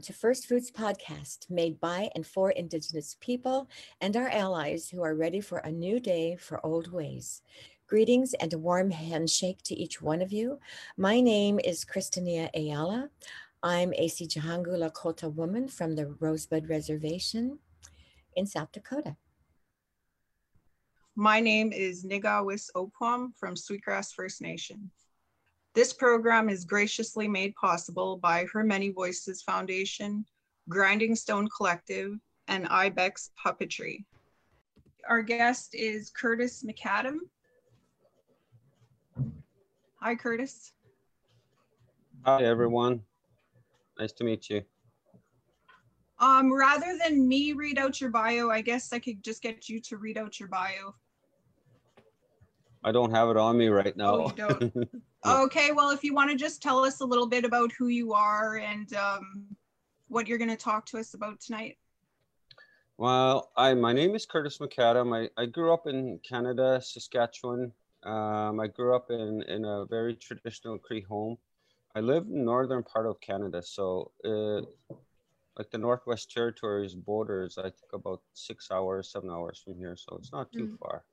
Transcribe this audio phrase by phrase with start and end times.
[0.00, 3.68] Welcome to First Foods Podcast, made by and for Indigenous people
[4.00, 7.42] and our allies who are ready for a new day for old ways.
[7.86, 10.58] Greetings and a warm handshake to each one of you.
[10.96, 13.10] My name is Christinia Eala.
[13.62, 17.58] I'm a Sicangu Lakota woman from the Rosebud Reservation
[18.36, 19.16] in South Dakota.
[21.14, 24.90] My name is Nigawis Opwam from Sweetgrass First Nation.
[25.72, 30.24] This program is graciously made possible by Her Many Voices Foundation,
[30.68, 32.18] Grinding Stone Collective,
[32.48, 34.04] and IBEX Puppetry.
[35.08, 37.18] Our guest is Kurtis McAdam.
[40.02, 40.72] Hi, Kurtis.
[42.24, 43.02] Hi, everyone.
[43.96, 44.62] Nice to meet you.
[46.18, 49.80] Um, rather than me read out your bio, I guess I could just get you
[49.82, 50.96] to read out your bio.
[52.82, 54.14] I don't have it on me right now.
[54.14, 54.88] Oh, you don't?
[55.26, 58.14] okay, well, if you want to just tell us a little bit about who you
[58.14, 59.44] are and um,
[60.08, 61.76] what you're going to talk to us about tonight.
[62.96, 65.16] Well, I my name is Kurtis McAdam.
[65.16, 67.72] I, I grew up in Canada, Saskatchewan.
[68.02, 71.36] Um, I grew up in, in a very traditional Cree home.
[71.94, 74.60] I live in northern part of Canada, so uh,
[75.58, 80.16] like the Northwest Territories borders, I think about six hours, seven hours from here, so
[80.16, 80.78] it's not too mm.
[80.78, 81.04] far.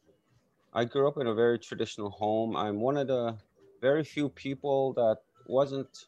[0.77, 2.55] I grew up in a very traditional home.
[2.55, 3.35] I'm one of the
[3.81, 5.17] very few people that
[5.47, 6.05] wasn't.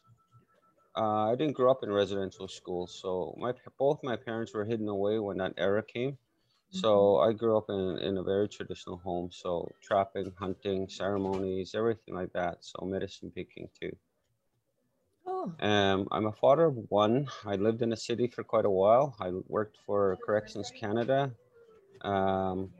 [0.96, 4.88] Uh, I didn't grow up in residential school, so my both my parents were hidden
[4.88, 6.16] away when that era came.
[6.70, 7.28] So mm-hmm.
[7.28, 9.30] I grew up in, in a very traditional home.
[9.32, 12.58] So trapping, hunting, ceremonies, everything like that.
[12.60, 13.96] So medicine picking too.
[15.26, 15.52] Oh.
[15.58, 17.26] Um, I'm a father of one.
[17.44, 19.16] I lived in a city for quite a while.
[19.18, 21.32] I worked for Corrections Canada.
[22.02, 22.70] Um,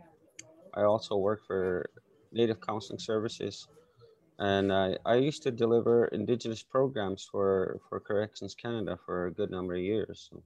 [0.75, 1.91] I also work for
[2.33, 3.69] Native Counseling Services.
[4.39, 9.51] And I, I used to deliver Indigenous programs for, for Corrections Canada for a good
[9.51, 10.29] number of years.
[10.31, 10.43] So.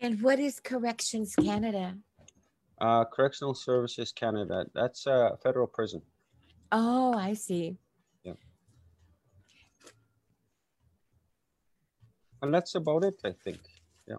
[0.00, 1.96] And what is Corrections Canada?
[2.80, 4.66] Uh, Correctional Services Canada.
[4.74, 6.02] That's a federal prison.
[6.72, 7.78] Oh, I see.
[8.24, 8.32] Yeah.
[12.42, 13.60] And that's about it, I think.
[14.06, 14.16] Yeah.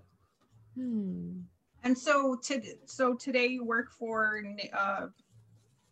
[0.76, 1.42] Hmm.
[1.86, 5.06] And so, to, so today you work for uh,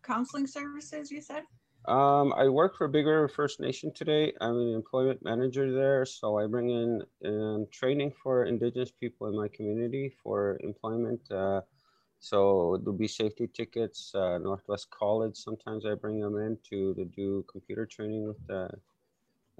[0.01, 1.11] counseling services.
[1.11, 1.43] You said.
[1.85, 4.33] Um, I work for Big River First Nation today.
[4.41, 9.35] I'm an employment manager there, so I bring in um, training for Indigenous people in
[9.35, 11.19] my community for employment.
[11.29, 11.61] Uh,
[12.19, 14.15] so there'll be safety tickets.
[14.15, 15.35] Uh, Northwest College.
[15.35, 18.69] Sometimes I bring them in to, to do computer training with the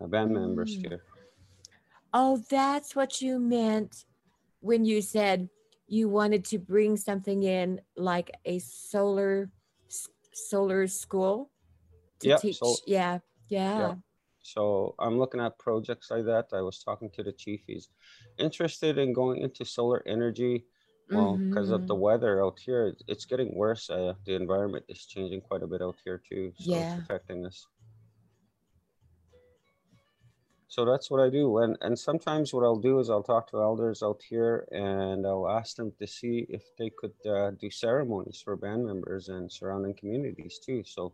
[0.01, 0.41] uh, band mm.
[0.41, 1.03] members here.
[2.13, 4.05] Oh, that's what you meant
[4.61, 5.50] when you said
[5.93, 9.51] you wanted to bring something in like a solar
[10.33, 11.51] solar school
[12.19, 12.57] to teach.
[12.57, 13.79] so, yeah, yeah.
[13.79, 13.95] Yeah
[14.45, 16.47] so i'm looking at projects like that.
[16.51, 17.62] I was talking to the chief.
[17.65, 17.88] He's
[18.38, 20.65] interested in going into solar energy.
[21.09, 21.75] Well because mm-hmm.
[21.75, 22.03] of the mm-hmm.
[22.03, 23.89] weather out here it's getting worse.
[23.89, 26.94] Uh, the environment is changing quite a bit out here too so yeah.
[26.94, 27.68] it's affecting us
[30.73, 31.59] so that's what I do.
[31.59, 35.47] And and sometimes what I'll do is I'll talk to elders out here and I'll
[35.47, 39.93] ask them to see if they could uh, do ceremonies for band members and surrounding
[39.93, 40.81] communities too.
[40.83, 41.13] So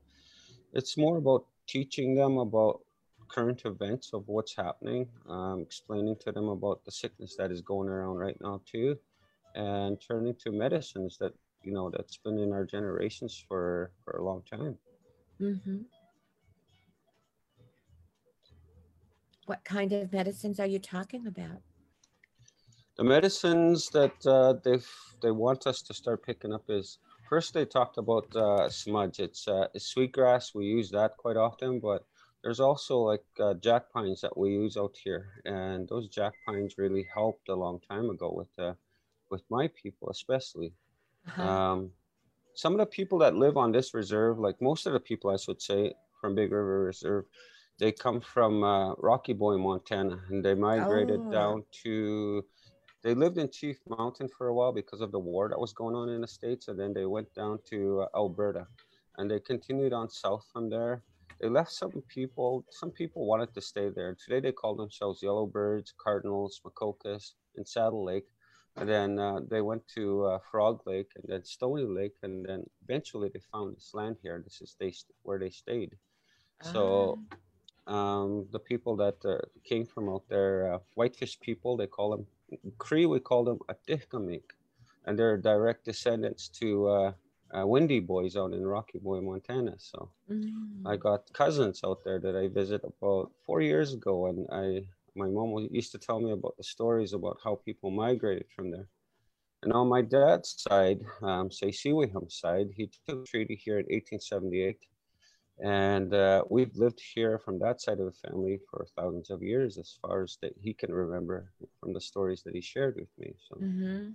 [0.72, 2.80] it's more about teaching them about
[3.28, 7.90] current events of what's happening, um, explaining to them about the sickness that is going
[7.90, 8.98] around right now too,
[9.56, 11.34] and turning to medicines that
[11.64, 14.78] you know that's been in our generations for for a long time.
[15.42, 15.80] Mm-hmm.
[19.50, 21.64] What kind of medicines are you talking about?
[22.98, 24.78] The medicines that uh, they
[25.24, 29.20] they want us to start picking up is first they talked about uh, smudge.
[29.20, 30.54] It's, uh, it's sweetgrass.
[30.54, 32.06] We use that quite often, but
[32.44, 36.76] there's also like uh, jack pines that we use out here, and those jack pines
[36.78, 38.74] really helped a long time ago with uh,
[39.32, 40.74] with my people, especially.
[41.28, 41.42] Uh-huh.
[41.42, 41.90] Um,
[42.54, 45.38] some of the people that live on this reserve, like most of the people, I
[45.38, 47.26] should say, from Big River Reserve,
[47.80, 51.32] they come from uh, Rocky Boy, Montana, and they migrated oh.
[51.32, 52.46] down to.
[53.02, 55.96] They lived in Chief Mountain for a while because of the war that was going
[55.96, 58.68] on in the states, and then they went down to uh, Alberta,
[59.18, 61.04] and they continued on south from there.
[61.40, 62.66] They left some people.
[62.70, 64.18] Some people wanted to stay there.
[64.22, 68.28] Today they call themselves Yellowbirds, Cardinals, Makokis, and Saddle Lake.
[68.76, 72.64] And then uh, they went to uh, Frog Lake and then Stony Lake, and then
[72.84, 74.42] eventually they found this land here.
[74.44, 74.94] This is they
[75.24, 75.96] where they stayed.
[76.62, 77.36] So ah
[77.90, 82.26] um, the people that uh, came from out there, uh, whitefish people, they call them
[82.78, 84.44] Cree, we call them Atihkamik,
[85.06, 87.12] and they're direct descendants to uh,
[87.58, 89.74] uh, Windy Boys out in Rocky Boy, Montana.
[89.78, 90.52] So mm.
[90.86, 94.86] I got cousins out there that I visited about four years ago, and I
[95.16, 98.88] my mom used to tell me about the stories about how people migrated from there.
[99.64, 104.78] And on my dad's side, um, Saysewehum side, he took a treaty here in 1878.
[105.64, 109.78] And uh, we've lived here from that side of the family for thousands of years,
[109.78, 113.34] as far as that he can remember from the stories that he shared with me.
[113.50, 114.12] So, mm-hmm.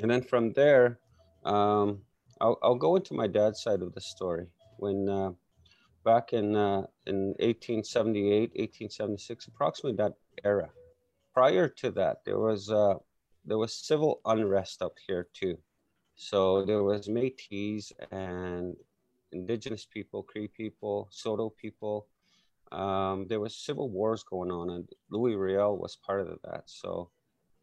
[0.00, 1.00] and then from there,
[1.44, 1.98] um,
[2.40, 4.46] I'll, I'll go into my dad's side of the story.
[4.76, 5.32] When uh,
[6.04, 10.70] back in uh, in 1878, 1876, approximately that era.
[11.34, 12.94] Prior to that, there was uh,
[13.44, 15.58] there was civil unrest up here too.
[16.14, 18.76] So there was Métis and
[19.32, 22.06] indigenous people, Cree people, Saulteaux people.
[22.72, 26.64] Um, there was civil wars going on, and Louis Riel was part of that.
[26.66, 27.10] So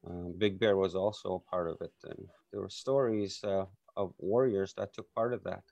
[0.08, 3.66] um, Big Bear was also a part of it, and there were stories uh,
[3.96, 5.64] of warriors that took part of that.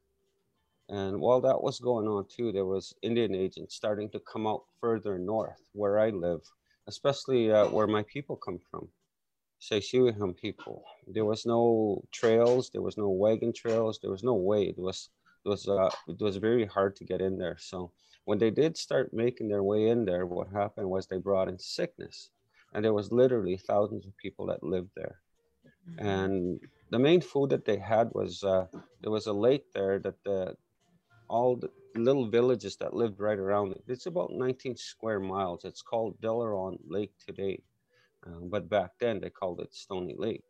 [0.90, 4.64] And while that was going on too, there was Indian agents starting to come out
[4.80, 6.42] further north, where I live,
[6.88, 8.90] especially uh, where my people come from.
[9.62, 10.84] Saysewehum people.
[11.08, 14.64] There was no trails, there was no wagon trails, there was no way.
[14.64, 15.10] It was
[15.46, 17.58] it was uh, it was very hard to get in there.
[17.60, 17.92] So
[18.26, 21.60] when they did start making their way in there, what happened was they brought in
[21.60, 22.30] sickness,
[22.74, 25.20] and there was literally thousands of people that lived there.
[25.90, 26.08] Mm-hmm.
[26.08, 26.60] And
[26.92, 28.68] the main food that they had was uh,
[29.02, 30.56] there was a lake there that the
[31.28, 33.84] all the little villages that lived right around it.
[33.88, 35.66] It's about 19 square miles.
[35.66, 37.62] It's called Delaronde Lake today,
[38.26, 40.44] uh, but back then they called it Stony Lake.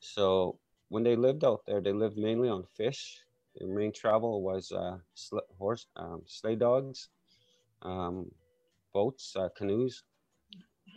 [0.00, 0.58] So
[0.88, 3.20] when they lived out there, they lived mainly on fish
[3.56, 7.08] their main travel was uh, sl- horse, um, sleigh dogs,
[7.82, 8.30] um,
[8.92, 10.02] boats, uh, canoes.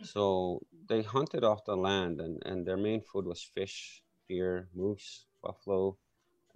[0.02, 5.26] So they hunted off the land, and, and their main food was fish, deer, moose,
[5.42, 5.96] buffalo.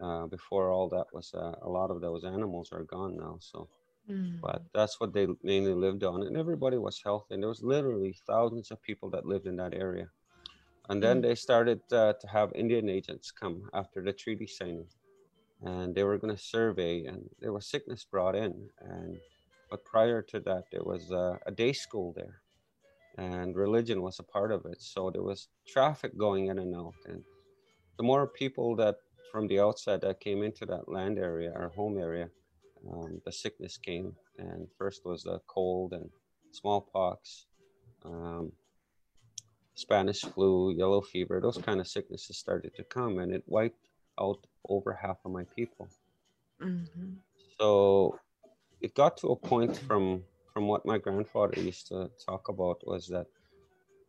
[0.01, 3.37] Uh, before all that was, uh, a lot of those animals are gone now.
[3.41, 3.69] So,
[4.09, 4.41] mm.
[4.41, 7.35] but that's what they mainly lived on, and everybody was healthy.
[7.35, 10.09] And there was literally thousands of people that lived in that area.
[10.89, 11.23] And then mm.
[11.23, 14.87] they started uh, to have Indian agents come after the treaty signing
[15.63, 19.19] and they were going to survey and there was sickness brought in and
[19.71, 22.41] but prior to that there was a, a, day school there
[23.19, 26.95] and religion was a part of it so there was traffic going in and out
[27.07, 27.23] and
[27.97, 28.97] the more people that
[29.33, 32.29] from the outside that came into that land area our home area
[32.93, 36.09] um, the sickness came and first was the cold and
[36.53, 37.47] smallpox
[38.05, 38.53] um,
[39.75, 43.88] spanish flu yellow fever those kind of sicknesses started to come and it wiped
[44.21, 45.89] out over half of my people.
[46.63, 47.15] Mm-hmm.
[47.59, 48.19] So
[48.81, 50.23] it got to a point from
[50.53, 53.27] from what my grandfather used to talk about was that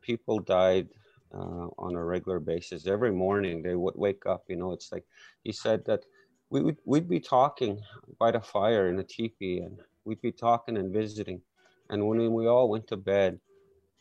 [0.01, 0.87] people died
[1.33, 2.87] uh, on a regular basis.
[2.87, 4.43] Every morning they would wake up.
[4.47, 5.05] You know, it's like
[5.43, 6.05] he said that
[6.49, 7.81] we would we'd be talking
[8.19, 11.41] by the fire in a teepee, and we'd be talking and visiting.
[11.89, 13.39] And when we all went to bed,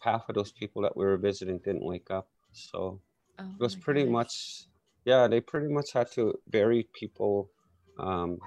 [0.01, 2.29] half of those people that we were visiting didn't wake up.
[2.53, 3.01] So
[3.39, 4.13] oh it was pretty gosh.
[4.13, 4.63] much
[5.05, 7.51] yeah, they pretty much had to bury people.
[7.99, 8.39] Um,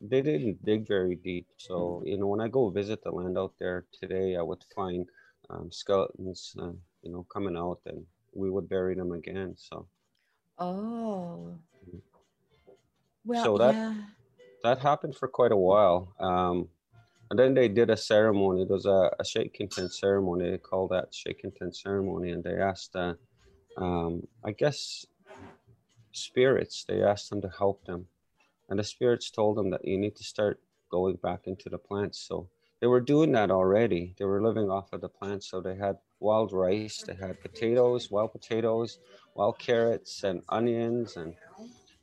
[0.00, 1.46] they didn't dig very deep.
[1.56, 5.06] So, you know, when I go visit the land out there today, I would find
[5.50, 6.72] um, skeletons, uh,
[7.02, 9.54] you know, coming out and we would bury them again.
[9.56, 9.86] So,
[10.58, 11.54] oh,
[13.24, 13.94] well, so that, yeah.
[14.64, 16.14] that happened for quite a while.
[16.18, 16.68] Um,
[17.30, 18.62] and then they did a ceremony.
[18.62, 20.50] It was a, a shaking tent ceremony.
[20.50, 22.32] They called that shaking tent ceremony.
[22.32, 23.14] And they asked, uh,
[23.78, 25.06] um, I guess
[26.12, 28.06] spirits, they asked them to help them.
[28.68, 32.18] And the spirits told them that you need to start going back into the plants.
[32.20, 32.48] So
[32.80, 34.14] they were doing that already.
[34.18, 35.48] They were living off of the plants.
[35.50, 38.98] So they had wild rice, they had potatoes, wild potatoes,
[39.34, 41.16] wild carrots, and onions.
[41.16, 41.34] And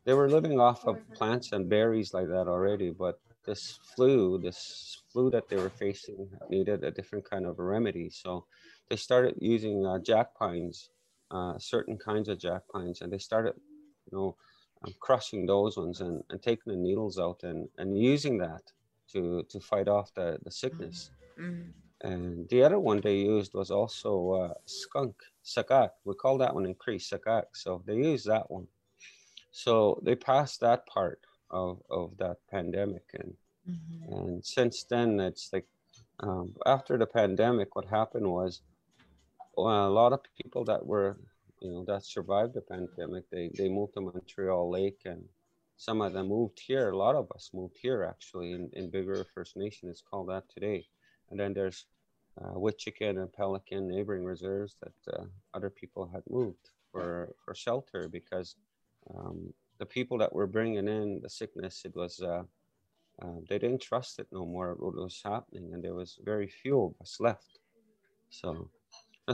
[0.05, 2.89] they were living off of plants and berries like that already.
[2.91, 8.09] But this flu, this flu that they were facing, needed a different kind of remedy.
[8.09, 8.45] So
[8.89, 10.89] they started using uh, jack pines,
[11.31, 13.53] uh, certain kinds of jack pines, and they started
[14.11, 14.35] you know,
[14.85, 18.61] um, crushing those ones and, and taking the needles out and, and using that
[19.11, 21.11] to, to fight off the, the sickness.
[21.39, 21.69] Mm-hmm.
[22.01, 25.89] And the other one they used was also uh, skunk, sakak.
[26.05, 27.45] We call that one in Cree sakak.
[27.53, 28.67] So they used that one.
[29.51, 31.19] So they passed that part
[31.51, 33.03] of, of that pandemic.
[33.13, 33.33] And,
[33.69, 34.13] mm-hmm.
[34.13, 35.65] and since then, it's like
[36.21, 38.61] um, after the pandemic, what happened was
[39.57, 41.17] well, a lot of people that were
[41.61, 43.29] you know that survived the pandemic.
[43.29, 45.23] They they moved to montreal lake and
[45.77, 46.89] some of them moved here.
[46.89, 49.89] A lot of us moved here actually in, in big river first nation.
[49.89, 50.85] It's called that today.
[51.29, 51.85] And then there's
[52.39, 55.23] uh, Witchekan and Pelican neighboring reserves that uh,
[55.53, 58.55] other people had moved for, for shelter because
[59.15, 62.43] um, the people that were bringing in the sickness, it was uh,
[63.21, 66.83] uh, they didn't trust it no more what was happening, and there was very few
[66.83, 67.59] of us left.
[68.29, 68.69] So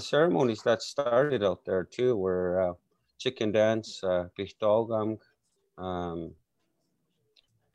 [0.02, 2.74] ceremonies that started out there too were uh,
[3.18, 4.28] chicken dance, uh,
[5.78, 6.32] um,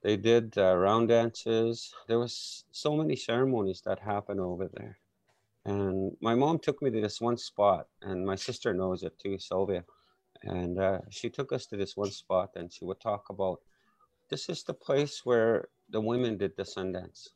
[0.02, 1.94] they did uh, round dances.
[2.08, 4.98] There was so many ceremonies that happened over there.
[5.64, 9.38] And my mom took me to this one spot, and my sister knows it too,
[9.38, 9.84] Sylvia.
[10.42, 13.60] And uh, she took us to this one spot, and she would talk about
[14.30, 17.28] this is the place where the women did the Sundance.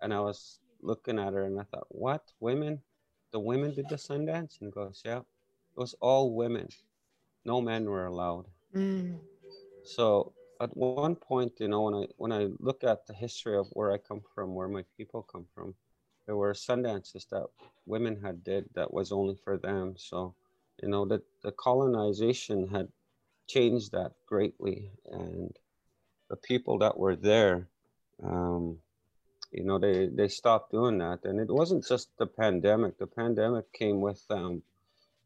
[0.00, 2.80] And I was looking at her, and I thought, what women?
[3.32, 4.60] The women did the Sundance?
[4.60, 6.68] And goes, yeah, it was all women.
[7.44, 8.46] No men were allowed.
[8.74, 9.18] Mm.
[9.84, 13.66] So at one point, you know, when I when I look at the history of
[13.72, 15.74] where I come from, where my people come from,
[16.26, 17.46] there were sundances that
[17.86, 19.94] women had did that was only for them.
[19.96, 20.34] So,
[20.82, 22.88] you know, that the colonization had
[23.48, 25.56] changed that greatly, and
[26.30, 27.66] the people that were there,
[28.22, 28.78] um,
[29.52, 32.98] you know, they they stopped doing that, and it wasn't just the pandemic.
[32.98, 34.62] The pandemic came with, um,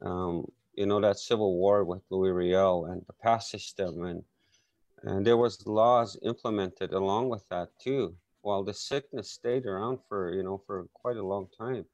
[0.03, 4.25] um, you know, that civil war with Louis Riel and the pass system and
[5.03, 10.33] and there was laws implemented along with that too while the sickness stayed around for
[10.33, 11.85] you know for quite a long time.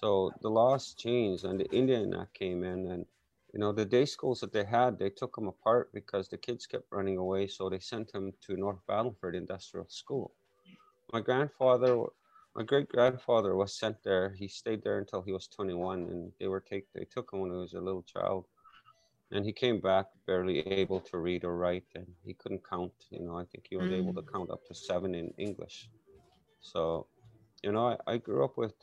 [0.00, 2.86] So the laws changed and the indian act came in.
[2.86, 3.06] And
[3.52, 6.66] you know the day schools that they had they took them apart because the kids
[6.66, 7.46] kept running away.
[7.46, 10.32] So they sent them to north battleford industrial school
[11.12, 12.04] my grandfather
[12.56, 16.48] my great grandfather was sent there he stayed there until he was 21 and they
[16.48, 18.46] were take they took him when he was a little child
[19.32, 23.20] and he came back barely able to read or write and he couldn't count you
[23.20, 23.98] know i think he was mm.
[23.98, 24.32] able to mm.
[24.32, 25.88] count up to seven in english
[26.60, 27.06] so
[27.62, 28.74] you know i, I grew up with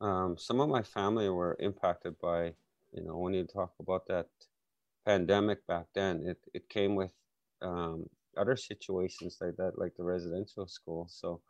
[0.00, 2.54] um, some of my family were impacted by
[2.92, 4.28] you know when you talk about that
[5.04, 7.12] pandemic back then it, it came with
[7.62, 8.08] um,
[8.38, 11.06] other situations like that like the residential school.
[11.10, 11.40] So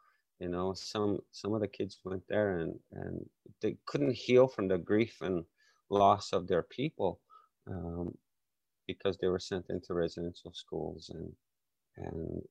[0.40, 3.28] you know some some of the kids went there and and
[3.60, 5.44] they couldn't heal from the grief and
[5.90, 7.20] loss of their people
[7.70, 8.16] um,
[8.86, 11.32] because they were sent into residential schools and
[11.96, 12.42] and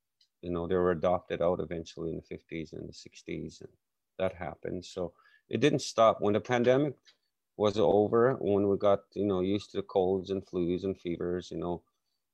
[0.42, 3.70] you know they were adopted out eventually in the 50s and the 60s and
[4.20, 4.84] that happened.
[4.84, 5.14] So
[5.50, 6.18] it didn't stop.
[6.20, 6.96] When the pandemic
[7.58, 11.50] was over when we got you know used to the colds and flus and fevers
[11.52, 11.82] you know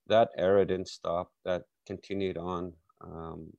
[0.08, 3.52] that era didn't stop that continued on um,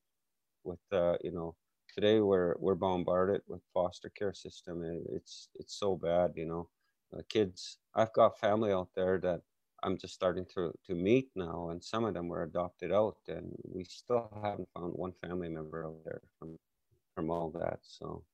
[0.65, 1.55] with uh, you know
[1.95, 6.69] today we're we're bombarded with foster care system and it's it's so bad you know
[7.17, 7.79] uh, kids.
[7.95, 9.41] I've got family out there that
[9.83, 13.53] I'm just starting to to meet now, and some of them were adopted out, and
[13.65, 16.59] we still haven't found one family member out there from
[17.15, 17.81] from all that.
[17.83, 18.25] So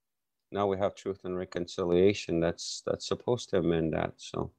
[0.52, 2.40] now we have truth and reconciliation.
[2.40, 4.14] That's that's supposed to amend that.
[4.16, 4.52] So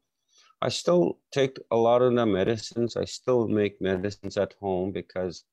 [0.62, 2.96] I still take a lot of the medicines.
[2.96, 5.44] I still make medicines at home because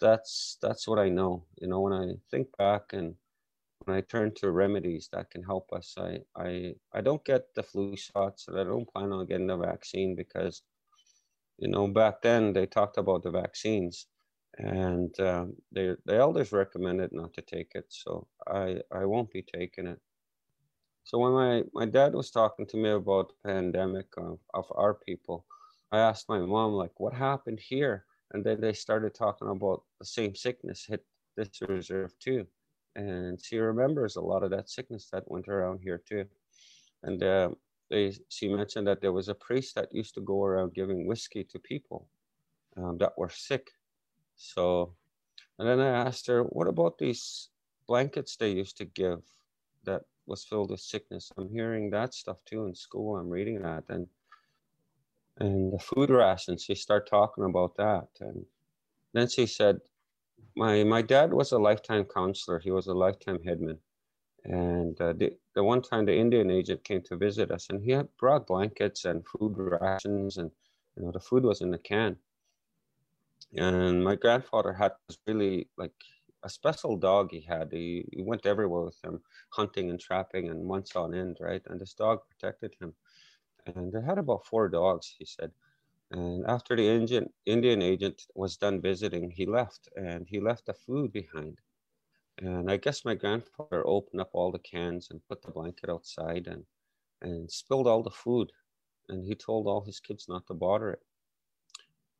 [0.00, 1.44] that's that's what I know.
[1.60, 3.14] You know, when I think back and
[3.84, 7.62] when I turn to remedies that can help us, I, I, I don't get the
[7.62, 10.62] flu shots and I don't plan on getting the vaccine because,
[11.58, 14.06] you know, back then they talked about the vaccines
[14.58, 17.86] and um, they, the elders recommended not to take it.
[17.88, 19.98] So I, I won't be taking it.
[21.04, 24.94] So when my, my dad was talking to me about the pandemic of, of our
[24.94, 25.44] people,
[25.90, 28.04] I asked my mom, like, what happened here?
[28.32, 31.04] And then they started talking about the same sickness hit
[31.36, 32.46] this reserve too
[32.94, 36.24] and she remembers a lot of that sickness that went around here too.
[37.02, 37.50] And uh,
[37.90, 41.44] they, she mentioned that there was a priest that used to go around giving whiskey
[41.44, 42.08] to people
[42.76, 43.70] um, that were sick.
[44.36, 44.94] So,
[45.58, 47.48] and then I asked her, what about these
[47.86, 49.22] blankets they used to give
[49.84, 51.32] that was filled with sickness?
[51.36, 53.16] I'm hearing that stuff too in school.
[53.16, 54.06] I'm reading that and
[55.38, 56.62] and the food rations.
[56.62, 58.44] She started talking about that, and
[59.14, 59.80] then she said,
[60.56, 62.58] my my dad was a lifetime counselor.
[62.58, 63.78] He was a lifetime headman,
[64.44, 67.90] and uh, the the one time the Indian agent came to visit us, and he
[67.92, 70.50] had brought blankets and food rations, and
[70.96, 72.16] you know the food was in the can.
[73.56, 75.92] And my grandfather had this really like
[76.44, 77.72] a special dog he had.
[77.72, 79.20] He, he went everywhere with him,
[79.50, 81.62] hunting and trapping, and months on end, right?
[81.66, 82.94] And this dog protected him.
[83.66, 85.52] And they had about four dogs, he said.
[86.10, 90.74] And after the Indian, Indian agent was done visiting, he left and he left the
[90.74, 91.58] food behind.
[92.38, 96.48] And I guess my grandfather opened up all the cans and put the blanket outside
[96.48, 96.64] and,
[97.22, 98.50] and spilled all the food.
[99.08, 101.02] And he told all his kids not to bother it.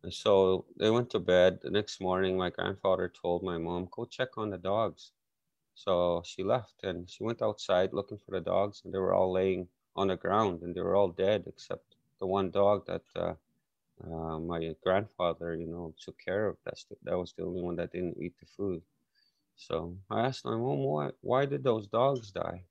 [0.04, 1.60] And so they went to bed.
[1.62, 5.12] The next morning, my grandfather told my mom, go check on the dogs.
[5.74, 9.32] So she left and she went outside looking for the dogs, and they were all
[9.32, 13.34] laying on the ground and they were all dead except the one dog that uh,
[14.04, 16.56] uh, my grandfather, you know, took care of.
[16.64, 18.82] That's the, that was the only one that didn't eat the food.
[19.56, 22.64] So I asked my mom, why, why did those dogs die?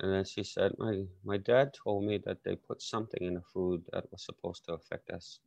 [0.00, 3.42] And then she said, my, my dad told me that they put something in the
[3.42, 5.40] food that was supposed to affect us.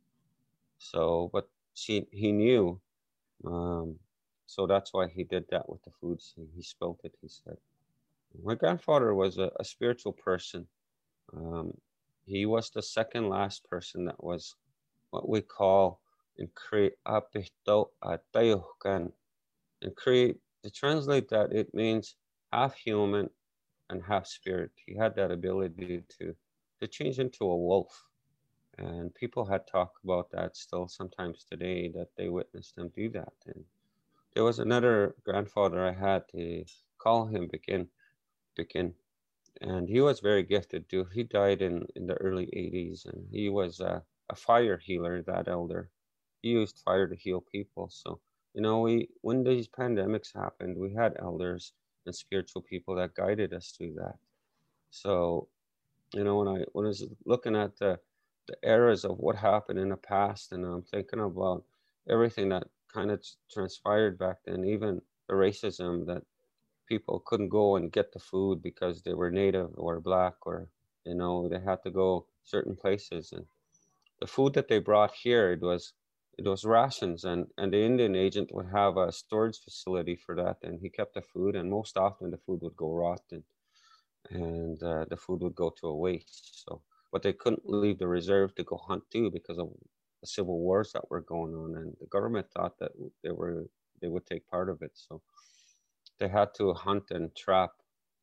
[0.84, 2.78] So, but she, he knew.
[3.46, 3.96] Um,
[4.46, 6.34] so that's why he did that with the foods.
[6.36, 7.56] He, he spilled it, he said.
[8.44, 10.66] My grandfather was a, a spiritual person.
[11.34, 11.72] Um,
[12.26, 14.56] he was the second last person that was
[15.10, 16.00] what we call
[16.36, 19.12] in Cree apito atayuhkan.
[19.82, 22.16] In Cree, to translate that, it means
[22.52, 23.30] half human
[23.88, 24.70] and half spirit.
[24.84, 26.34] He had that ability to
[26.80, 28.04] to change into a wolf.
[28.78, 33.32] And people had talked about that still sometimes today that they witnessed them do that.
[33.46, 33.64] And
[34.34, 36.64] there was another grandfather I had to
[36.98, 37.88] call him Begin,
[38.56, 38.94] Begin,
[39.60, 41.04] and he was very gifted too.
[41.12, 45.48] He died in, in the early 80s and he was a, a fire healer, that
[45.48, 45.90] elder.
[46.42, 47.88] He used fire to heal people.
[47.90, 48.20] So,
[48.54, 51.72] you know, we when these pandemics happened, we had elders
[52.06, 54.16] and spiritual people that guided us through that.
[54.90, 55.48] So,
[56.14, 57.98] you know, when I when I was looking at the
[58.46, 61.64] the eras of what happened in the past, and I'm thinking about
[62.08, 66.22] everything that kind of transpired back then, even the racism that
[66.88, 70.68] people couldn't go and get the food because they were native or black or
[71.04, 73.32] you know they had to go certain places.
[73.32, 73.46] And
[74.20, 75.92] the food that they brought here it was
[76.38, 80.58] it was rations and and the indian agent would have a storage facility for that
[80.62, 83.44] and he kept the food and most often the food would go rotten
[84.30, 86.64] and uh, the food would go to a waste.
[86.64, 86.82] So
[87.14, 89.70] but they couldn't leave the reserve to go hunt too because of
[90.20, 92.90] the civil wars that were going on and the government thought that
[93.22, 93.66] they were
[94.02, 94.90] they would take part of it.
[94.94, 95.22] So
[96.18, 97.70] they had to hunt and trap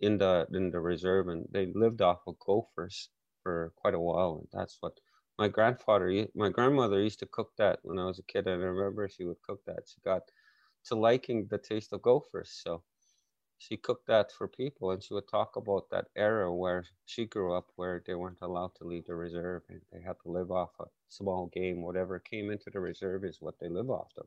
[0.01, 3.09] in the in the reserve and they lived off of gophers
[3.43, 4.99] for quite a while and that's what
[5.39, 8.65] my grandfather my grandmother used to cook that when i was a kid and i
[8.65, 9.83] remember she would cook that.
[9.87, 10.23] She got
[10.87, 12.83] to liking the taste of gophers so
[13.61, 17.53] she cooked that for people and she would talk about that era where she grew
[17.53, 20.71] up where they weren't allowed to leave the reserve and they had to live off
[20.79, 24.25] a small game whatever came into the reserve is what they live off of.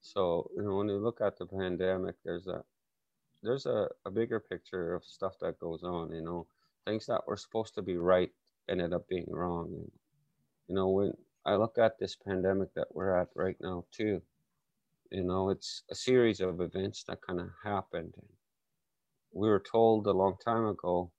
[0.00, 2.64] So you know when you look at the pandemic there's a
[3.42, 6.46] there's a, a bigger picture of stuff that goes on you know.
[6.86, 8.32] Things that were supposed to be right
[8.68, 9.90] ended up being wrong and,
[10.68, 11.12] you know when
[11.44, 14.22] i look at this pandemic that we're at right now too
[15.10, 18.14] you know it's a series of events that kind of happened
[19.36, 21.10] we were told a long time ago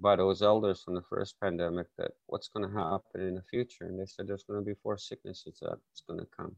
[0.00, 3.84] by those elders from the first pandemic that what's going to happen in the future
[3.84, 6.56] and they said there's going to be four sicknesses that's going to come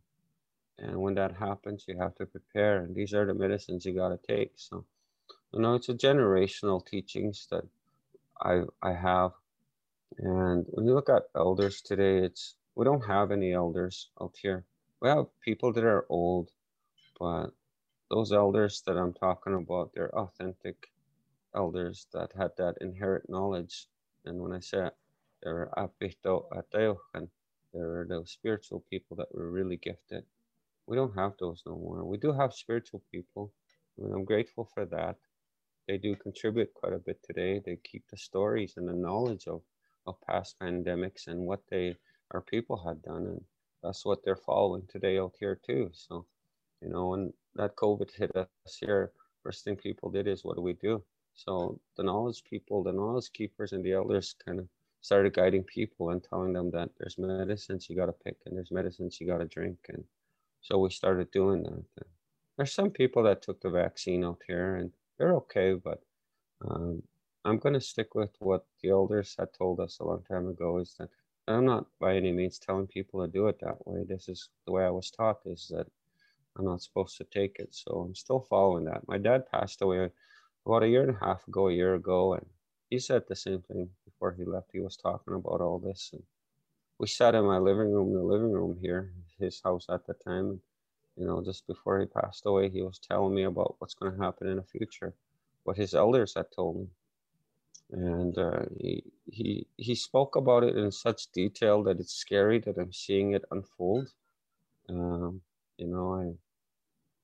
[0.79, 2.81] and when that happens, you have to prepare.
[2.81, 4.53] And these are the medicines you got to take.
[4.57, 4.85] So,
[5.53, 7.65] you know, it's a generational teachings that
[8.41, 9.33] I, I have.
[10.19, 14.65] And when you look at elders today, it's, we don't have any elders out here.
[15.01, 16.51] We have people that are old,
[17.19, 17.51] but
[18.11, 20.77] those elders that I'm talking about, they're authentic
[21.55, 23.87] elders that had that inherent knowledge.
[24.27, 24.91] And when I say
[25.43, 26.47] they're apito
[27.75, 30.25] they're those spiritual people that were really gifted
[30.87, 32.05] we don't have those no more.
[32.05, 33.53] We do have spiritual people,
[33.99, 35.17] and I'm grateful for that.
[35.89, 37.61] They do contribute quite a bit today.
[37.65, 39.63] They keep the stories and the knowledge of,
[40.07, 41.97] of past pandemics and what they
[42.33, 43.43] our people had done, and
[43.83, 45.91] that's what they're following today out here too.
[45.95, 46.27] So,
[46.85, 50.63] you know, when that COVID hit us here, first thing people did is what do
[50.63, 51.03] we do?
[51.35, 54.69] So the knowledge people, the knowledge keepers, and the elders kind of
[55.01, 58.71] started guiding people and telling them that there's medicines you got to pick and there's
[58.71, 60.05] medicines you got to drink and
[60.63, 62.07] so we started doing that.
[62.57, 66.03] There's some people that took the vaccine out here and they're okay, but
[66.67, 67.03] um,
[67.45, 70.79] I'm going to stick with what the elders had told us a long time ago
[70.79, 71.11] is that
[71.47, 74.05] I'm not by any means telling people to do it that way.
[74.09, 75.87] This is the way I was taught is that
[76.59, 77.75] I'm not supposed to take it.
[77.75, 79.09] So I'm still following that.
[79.09, 80.11] My dad passed away
[80.67, 82.47] about a year and a half ago, a year ago, and
[82.91, 84.71] he said the same thing before he left.
[84.73, 86.11] He was talking about all this.
[86.13, 86.23] And
[86.99, 90.61] we sat in my living room, the living room here, his house at the time.
[91.17, 94.23] You know, just before he passed away, he was telling me about what's going to
[94.23, 95.15] happen in the future,
[95.65, 96.87] what his elders had told me,
[97.93, 102.79] and uh, he he he spoke about it in such detail that it's scary that
[102.79, 104.09] I'm seeing it unfold.
[104.89, 105.43] Um,
[105.79, 106.33] you know, I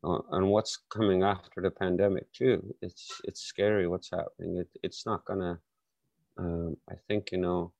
[0.04, 2.74] uh, and what's coming after the pandemic too.
[2.82, 4.58] It's it's scary what's happening.
[4.58, 5.58] It it's not gonna.
[6.38, 7.72] Um, I think you know.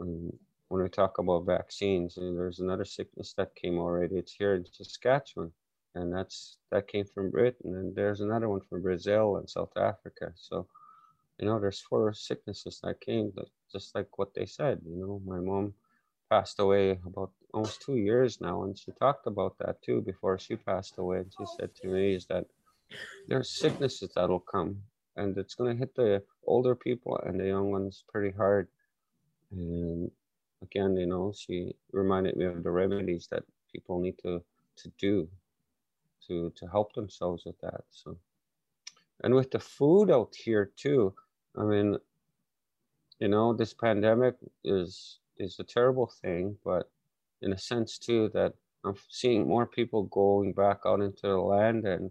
[0.00, 0.32] Um,
[0.70, 4.16] when we talk about vaccines, there's another sickness that came already.
[4.16, 5.50] It's here in Saskatchewan,
[5.96, 10.32] and that's that came from Britain, and there's another one from Brazil and South Africa.
[10.36, 10.68] So,
[11.40, 14.80] you know, there's four sicknesses that came, that, just like what they said.
[14.86, 15.74] You know, my mom
[16.30, 20.56] passed away about almost two years now, and she talked about that too before she
[20.56, 21.18] passed away.
[21.18, 22.46] And she said to me is that
[23.28, 24.82] there's sicknesses that'll come
[25.16, 28.68] and it's going to hit the older people and the young ones pretty hard
[29.52, 30.10] and
[30.62, 34.42] again you know she reminded me of the remedies that people need to
[34.76, 35.28] to do
[36.26, 38.16] to to help themselves with that so
[39.22, 41.12] and with the food out here too
[41.56, 41.96] i mean
[43.18, 46.90] you know this pandemic is is a terrible thing but
[47.42, 48.52] in a sense too that
[48.84, 52.10] i'm seeing more people going back out into the land and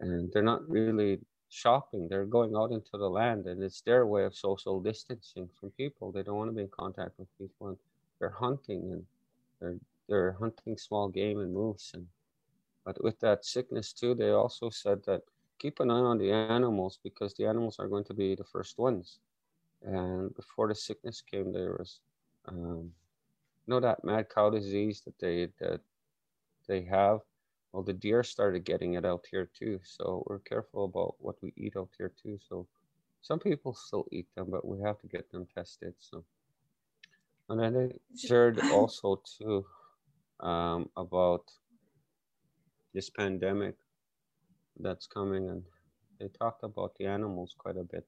[0.00, 1.20] and they're not really
[1.52, 2.08] shopping.
[2.08, 6.10] They're going out into the land and it's their way of social distancing from people.
[6.10, 7.76] They don't want to be in contact with people and
[8.18, 9.04] they're hunting and
[9.60, 9.76] they're
[10.08, 12.06] they're hunting small game and moose and
[12.84, 15.22] but with that sickness too they also said that
[15.58, 18.78] keep an eye on the animals because the animals are going to be the first
[18.78, 19.18] ones.
[19.82, 22.00] And before the sickness came there was
[22.48, 22.90] um,
[23.66, 25.80] you know that mad cow disease that they that
[26.68, 27.20] they have?
[27.72, 31.52] Well the deer started getting it out here too so we're careful about what we
[31.56, 32.66] eat out here too so
[33.22, 36.24] some people still eat them but we have to get them tested so.
[37.48, 39.66] And then they shared also too
[40.40, 41.50] um, about
[42.94, 43.76] this pandemic
[44.80, 45.62] that's coming and
[46.18, 48.06] they talked about the animals quite a bit.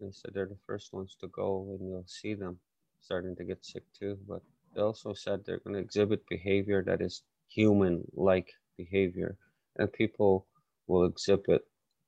[0.00, 2.58] They said they're the first ones to go and you'll see them
[3.00, 4.42] starting to get sick too but
[4.74, 9.36] they also said they're going to exhibit behavior that is human like behavior
[9.76, 10.46] and people
[10.86, 11.66] will exhibit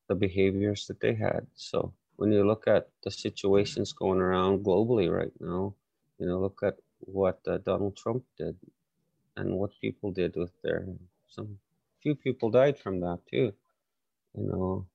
[0.08, 1.46] the behaviors that they had.
[1.54, 5.74] So when you look at the situations going around globally right now
[6.18, 8.56] you know look at what uh, donald trump did
[9.36, 10.86] and what people did with their
[11.28, 11.58] some
[12.02, 13.52] few people died from that too
[14.34, 14.86] you know.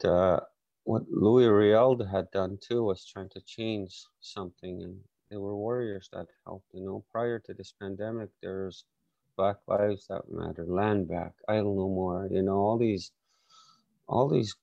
[0.00, 0.42] The
[0.84, 6.08] what louis riel had done too was trying to change something and there were warriors
[6.12, 7.04] that helped you know.
[7.10, 8.84] Prior to this pandemic there's
[9.36, 13.12] black lives that matter land back idle no more you know all these
[14.08, 14.54] all these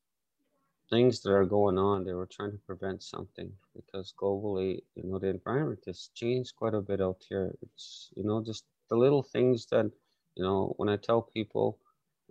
[0.90, 5.20] things that are going on they were trying to prevent something because globally you know
[5.20, 7.54] the environment has changed quite a bit out here.
[7.62, 9.90] It's you know just the little things that
[10.36, 11.78] you know when i tell people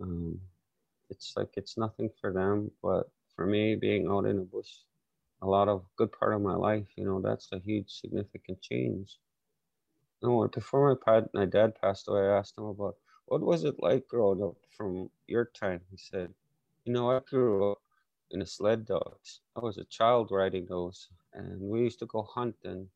[0.01, 0.39] um,
[1.09, 4.73] it's like it's nothing for them but for me being out in the bush
[5.43, 9.19] a lot of good part of my life you know that's a huge significant change
[10.23, 13.75] no before my, pad, my dad passed away i asked him about what was it
[13.79, 16.33] like growing up from your time he said
[16.85, 17.79] you know i grew up
[18.33, 19.41] in the sled dogs.
[19.55, 22.87] I was a child riding those, and we used to go hunt, and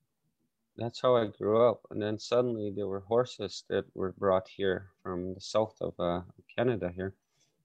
[0.78, 1.82] that's how I grew up.
[1.92, 6.22] And then suddenly there were horses that were brought here from the south of uh,
[6.56, 7.16] Canada here.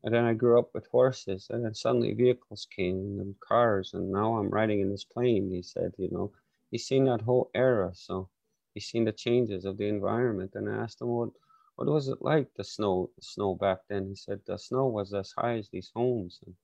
[0.05, 4.11] And then I grew up with horses, and then suddenly vehicles came and cars, and
[4.11, 5.51] now I'm riding in this plane.
[5.51, 6.33] He said, you know,
[6.71, 8.29] he's seen that whole era, so
[8.75, 10.53] he's seen the changes of the environment.
[10.55, 11.31] And I asked him what
[11.77, 14.09] what was it like the snow the snow back then?
[14.09, 16.41] He said the snow was as high as these homes.
[16.47, 16.55] And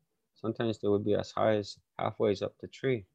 [0.40, 3.06] Sometimes they would be as high as halfway up the tree.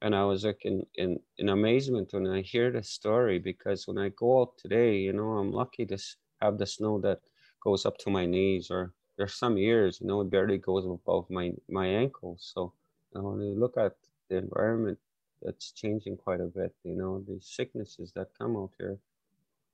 [0.00, 3.98] And I was like in, in, in amazement when I hear the story because when
[3.98, 5.98] I go out today, you know, I'm lucky to
[6.40, 7.20] have the snow that
[7.62, 11.28] goes up to my knees or there's some years, you know, it barely goes above
[11.30, 12.50] my, my ankles.
[12.54, 12.72] So
[13.14, 13.94] you know, when you look at
[14.28, 14.98] the environment,
[15.42, 16.74] that's changing quite a bit.
[16.84, 18.98] You know, the sicknesses that come out here,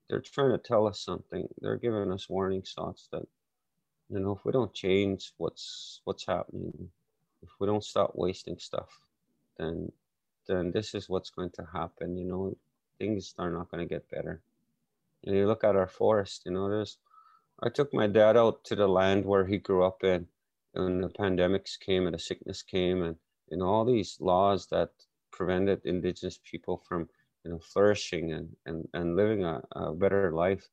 [0.09, 1.47] they're trying to tell us something.
[1.61, 3.27] They're giving us warning shots that
[4.11, 6.91] you know if we don't change what's what's happening
[7.43, 8.99] if we don't stop wasting stuff
[9.59, 9.91] then
[10.47, 12.57] then this is what's going to happen you know
[12.99, 14.41] things are not going to get better
[15.25, 16.97] and you look at our forest you know there's
[17.63, 20.27] i took my dad out to the land where he grew up in
[20.75, 23.17] and the pandemics came and the sickness came and
[23.51, 24.91] know all these laws that
[25.33, 27.09] prevented indigenous people from
[27.45, 30.69] you know flourishing and and, and living a, a better life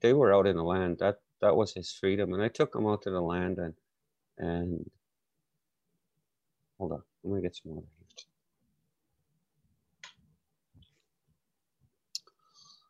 [0.00, 2.32] they were out in the land that that was his freedom.
[2.32, 3.74] And I took him out to the land and
[4.38, 4.90] and
[6.78, 7.86] hold on, let me get some water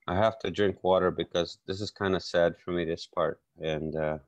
[0.07, 3.40] I have to drink water because this is kind of sad for me, this part.
[3.59, 4.19] And uh,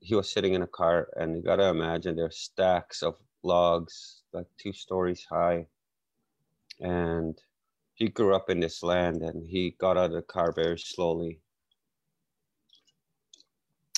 [0.00, 4.22] he was sitting in a car, and you got to imagine there's stacks of logs,
[4.32, 5.66] like two stories high.
[6.80, 7.40] And
[7.94, 11.40] he grew up in this land and he got out of the car very slowly.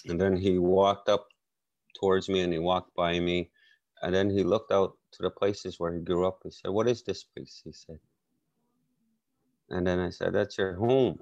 [0.05, 1.29] And then he walked up
[1.99, 3.51] towards me and he walked by me.
[4.03, 6.41] And then he looked out to the places where he grew up.
[6.45, 7.63] He said, What is this place?
[7.65, 7.99] He said.
[9.71, 11.19] And then I said, That's your home.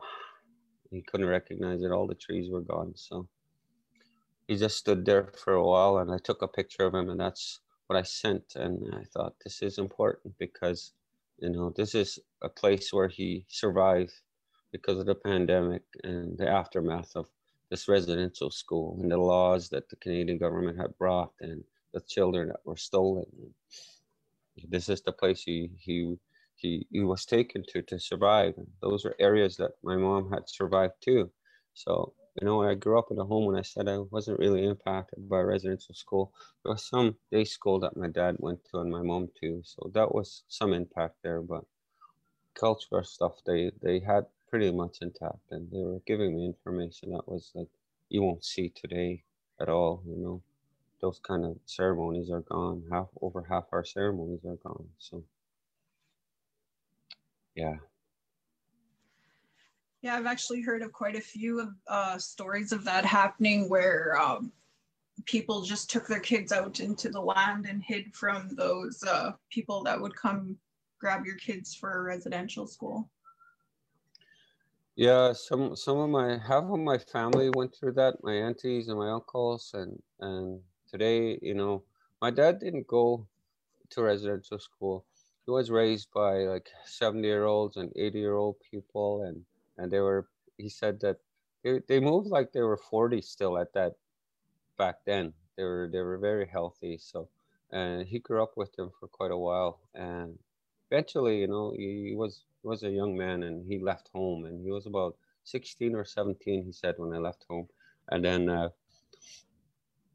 [0.90, 1.90] He couldn't recognize it.
[1.90, 2.92] All the trees were gone.
[2.94, 3.28] So
[4.46, 7.18] he just stood there for a while and I took a picture of him and
[7.18, 8.54] that's what I sent.
[8.56, 10.92] And I thought, This is important because
[11.38, 14.12] you know, this is a place where he survived
[14.72, 17.26] because of the pandemic and the aftermath of
[17.70, 22.48] this residential school and the laws that the Canadian government had brought and the children
[22.48, 23.26] that were stolen.
[24.68, 26.16] This is the place he he
[26.56, 28.54] he, he was taken to to survive.
[28.56, 31.30] And those are areas that my mom had survived too.
[31.74, 34.64] So you know, I grew up in a home when I said I wasn't really
[34.66, 36.32] impacted by residential school.
[36.64, 39.62] There was some day school that my dad went to and my mom too.
[39.64, 41.64] So that was some impact there, but
[42.54, 47.26] cultural stuff they they had pretty much intact and they were giving me information that
[47.28, 47.68] was like
[48.08, 49.22] you won't see today
[49.60, 50.42] at all, you know.
[51.00, 52.84] Those kind of ceremonies are gone.
[52.90, 54.88] Half over half our ceremonies are gone.
[54.98, 55.24] So
[57.54, 57.76] yeah.
[60.02, 64.18] Yeah, I've actually heard of quite a few of uh, stories of that happening where
[64.20, 64.52] um,
[65.24, 69.82] people just took their kids out into the land and hid from those uh, people
[69.84, 70.58] that would come
[71.00, 73.10] grab your kids for a residential school.
[74.96, 78.22] Yeah, some some of my half of my family went through that.
[78.22, 81.82] My aunties and my uncles, and and today, you know,
[82.22, 83.26] my dad didn't go
[83.90, 85.04] to residential school.
[85.46, 89.44] He was raised by like seventy year olds and eighty year old people, and
[89.78, 90.28] and they were
[90.58, 91.18] he said that
[91.62, 93.94] they, they moved like they were 40 still at that
[94.78, 95.32] back then.
[95.56, 97.28] They were they were very healthy so
[97.72, 100.38] and he grew up with them for quite a while and
[100.90, 104.60] eventually you know he, he was was a young man and he left home and
[104.64, 107.68] he was about 16 or 17 he said when i left home.
[108.10, 108.68] And then uh,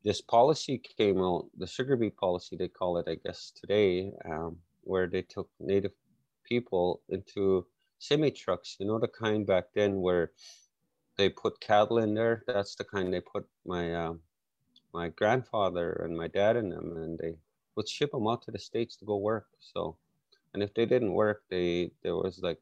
[0.04, 4.58] this policy came out the sugar beet policy they call it i guess today um,
[4.90, 5.94] where they took native
[6.44, 7.68] people into
[8.00, 10.34] semi trucks, you know, the kind back then where
[11.18, 12.44] they put cattle in there.
[12.48, 14.14] That's the kind they put my uh,
[14.94, 17.36] my grandfather and my dad in them, and they
[17.76, 19.48] would ship them out to the states to go work.
[19.60, 19.98] So,
[20.54, 22.60] and if they didn't work, they there was like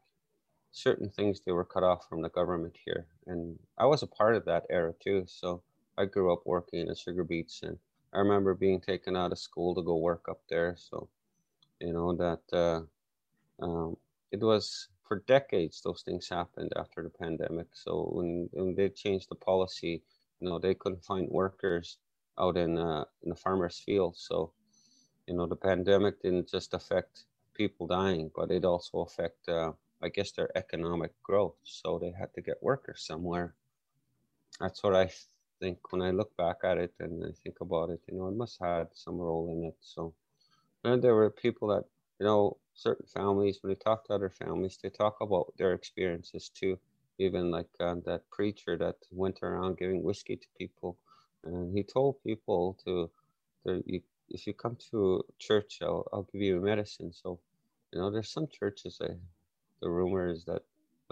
[0.71, 4.35] certain things they were cut off from the government here, and I was a part
[4.35, 5.25] of that era too.
[5.27, 5.63] So
[5.97, 7.79] I grew up working in sugar beets, and
[8.13, 10.75] I remember being taken out of school to go work up there.
[10.77, 11.09] So,
[11.79, 12.81] you know that uh,
[13.63, 13.97] um,
[14.31, 17.67] it was for decades those things happened after the pandemic.
[17.73, 20.03] So when, when they changed the policy,
[20.39, 21.97] you know, they couldn't find workers
[22.39, 24.51] out in uh, in the farmers' field So,
[25.27, 30.09] you know, the pandemic didn't just affect people dying, but it also affect, uh, I
[30.09, 31.55] guess, their economic growth.
[31.63, 33.55] So they had to get workers somewhere.
[34.59, 35.09] That's what I
[35.59, 38.01] think when I look back at it and I think about it.
[38.07, 39.75] You know, it must have had some role in it.
[39.81, 40.13] So,
[40.87, 41.83] and there were people that,
[42.19, 46.49] you know, certain families, when they talk to other families, they talk about their experiences
[46.49, 46.77] too.
[47.19, 50.97] Even like uh, that preacher that went around giving whiskey to people,
[51.43, 53.09] and he told people to,
[53.85, 57.11] you, if you come to church, I'll, I'll give you medicine.
[57.11, 57.39] So,
[57.91, 58.99] you know, there's some churches.
[59.81, 60.61] The rumor is that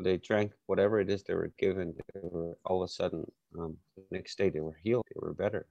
[0.02, 1.96] they drank whatever it is they were given.
[2.14, 3.26] They were all of a sudden
[3.60, 5.06] um, the next day they were healed.
[5.10, 5.66] They were better.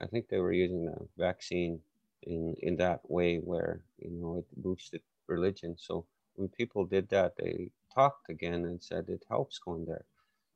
[0.00, 1.80] I think they were using the vaccine
[2.22, 5.76] in in that way where you know it boosted religion.
[5.78, 6.06] So
[6.36, 10.04] when people did that, they talked again and said it helps going there.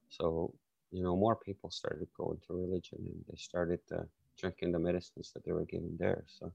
[0.09, 0.55] So
[0.91, 4.05] you know more people started going to religion and they started uh,
[4.39, 6.25] drinking the medicines that they were given there.
[6.39, 6.53] So,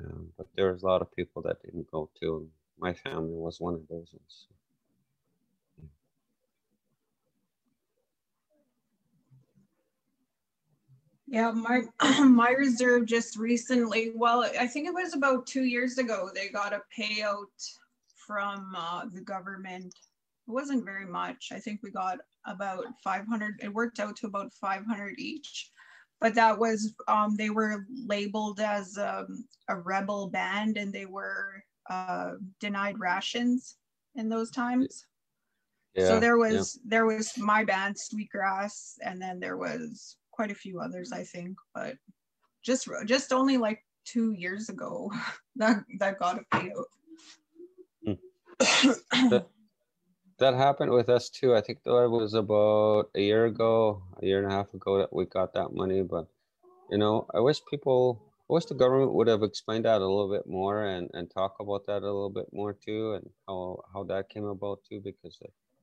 [0.00, 2.48] um, but there was a lot of people that didn't go to.
[2.78, 4.46] My family was one of those ones.
[11.30, 11.82] Yeah, my
[12.24, 16.72] my reserve just recently, well, I think it was about two years ago, they got
[16.72, 17.46] a payout
[18.26, 19.86] from uh, the government.
[19.86, 21.50] It wasn't very much.
[21.52, 23.60] I think we got about 500.
[23.62, 25.70] It worked out to about 500 each,
[26.20, 31.62] but that was um, they were labeled as um, a rebel band and they were
[31.88, 33.76] uh, denied rations
[34.16, 35.06] in those times.
[35.94, 36.88] Yeah, so there was yeah.
[36.88, 41.58] there was my band Sweetgrass, and then there was quite a few others, I think,
[41.74, 41.96] but
[42.64, 45.12] just just only like two years ago
[45.56, 46.90] that that got a payout.
[48.06, 49.28] Hmm.
[49.28, 49.46] that,
[50.38, 51.54] that happened with us too.
[51.54, 55.12] I think it was about a year ago, a year and a half ago that
[55.12, 56.00] we got that money.
[56.00, 56.26] But
[56.90, 60.32] you know, I wish people, I wish the government would have explained that a little
[60.36, 64.04] bit more and and talk about that a little bit more too, and how how
[64.04, 65.36] that came about too, because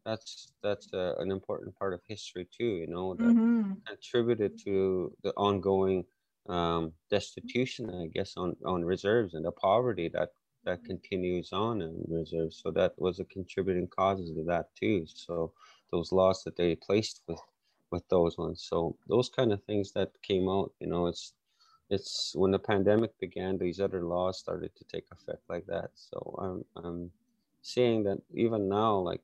[0.08, 3.74] that's that's an important part of history too you know that mm-hmm.
[3.86, 6.04] contributed to the ongoing
[6.48, 10.30] um, destitution i guess on on reserves and the poverty that
[10.68, 12.60] that continues on in reserves.
[12.62, 15.06] So that was a contributing causes to that too.
[15.08, 15.54] So
[15.92, 17.40] those laws that they placed with
[17.90, 18.68] with those ones.
[18.70, 21.34] So those kind of things that came out you know it's
[21.90, 25.92] it's when the pandemic began these other laws started to take effect like that.
[25.96, 27.12] So i'm i'm
[27.62, 29.22] seeing that even now like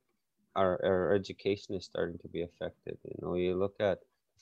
[0.55, 2.97] our, our education is starting to be affected.
[3.03, 3.99] You know, you look at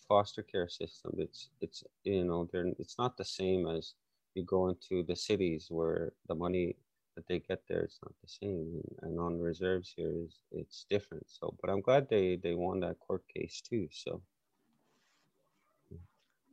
[0.07, 1.13] foster care system.
[1.17, 3.93] It's it's you know they're it's not the same as
[4.35, 6.75] you go into the cities where the money
[7.15, 11.25] that they get there it's not the same and, on reserves here is it's different
[11.27, 14.21] so but i'm glad they they won that court case too so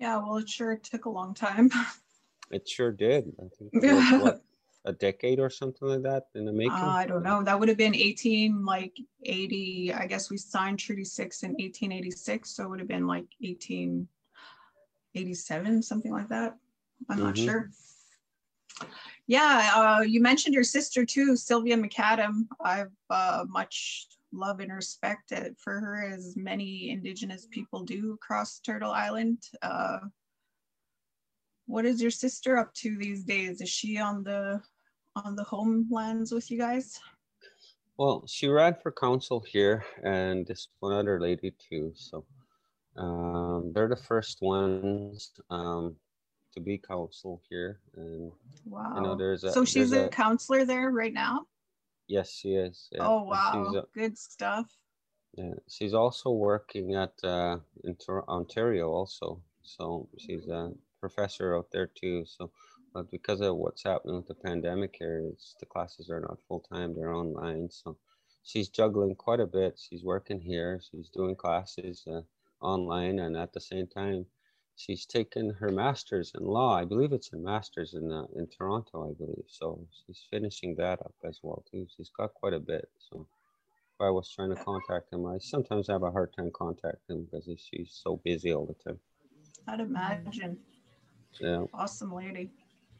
[0.00, 1.70] yeah well it sure took a long time
[2.50, 4.42] it sure did i think was, what,
[4.88, 7.68] a decade or something like that in the making uh, i don't know that would
[7.68, 12.70] have been 18 like 80 i guess we signed treaty 6 in 1886 so it
[12.70, 16.56] would have been like 1887 something like that
[17.10, 17.26] i'm mm-hmm.
[17.26, 17.68] not sure
[19.26, 22.46] yeah, uh, you mentioned your sister too, Sylvia McAdam.
[22.64, 28.90] I've uh, much love and respect for her, as many Indigenous people do across Turtle
[28.90, 29.42] Island.
[29.60, 29.98] Uh,
[31.66, 33.60] what is your sister up to these days?
[33.60, 34.62] Is she on the
[35.24, 37.00] on the homelands with you guys?
[37.96, 41.92] Well, she ran for council here, and this one other lady too.
[41.96, 42.24] So
[42.96, 45.32] um, they're the first ones.
[45.50, 45.96] Um,
[46.58, 48.32] to be council here, and
[48.64, 48.92] wow.
[48.96, 51.46] you know, there's a so she's a, a, counselor there right now.
[52.06, 52.88] Yes, she is.
[52.92, 53.06] Yeah.
[53.06, 54.66] Oh wow, a, good stuff.
[55.34, 57.96] Yeah, she's also working at uh, in
[58.28, 59.40] Ontario also.
[59.62, 62.24] So she's a professor out there too.
[62.26, 62.50] So,
[62.98, 66.58] but because of what's happening with the pandemic here, it's, the classes are not full
[66.58, 67.70] time; they're online.
[67.70, 67.96] So
[68.42, 69.78] she's juggling quite a bit.
[69.78, 70.80] She's working here.
[70.90, 72.22] She's doing classes uh,
[72.60, 74.26] online, and at the same time,
[74.74, 76.74] she's taken her master's in law.
[76.74, 79.46] I believe it's a master's in uh, in Toronto, I believe.
[79.46, 81.86] So she's finishing that up as well too.
[81.96, 82.88] She's got quite a bit.
[82.98, 83.28] So
[83.94, 87.28] if I was trying to contact him, I sometimes have a hard time contacting him
[87.30, 88.98] because she's so busy all the time.
[89.68, 90.58] I'd imagine.
[91.38, 91.64] Yeah.
[91.72, 92.50] Awesome lady.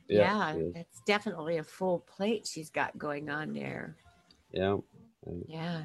[0.08, 3.96] Yeah, yeah it's definitely a full plate she's got going on there.
[4.52, 4.76] Yeah.
[5.46, 5.82] Yeah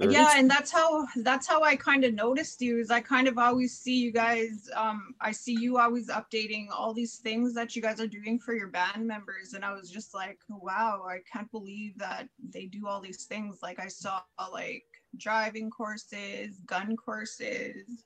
[0.00, 3.38] yeah and that's how that's how i kind of noticed you is i kind of
[3.38, 7.82] always see you guys um i see you always updating all these things that you
[7.82, 11.50] guys are doing for your band members and i was just like wow i can't
[11.50, 14.20] believe that they do all these things like i saw
[14.52, 14.84] like
[15.16, 18.04] driving courses gun courses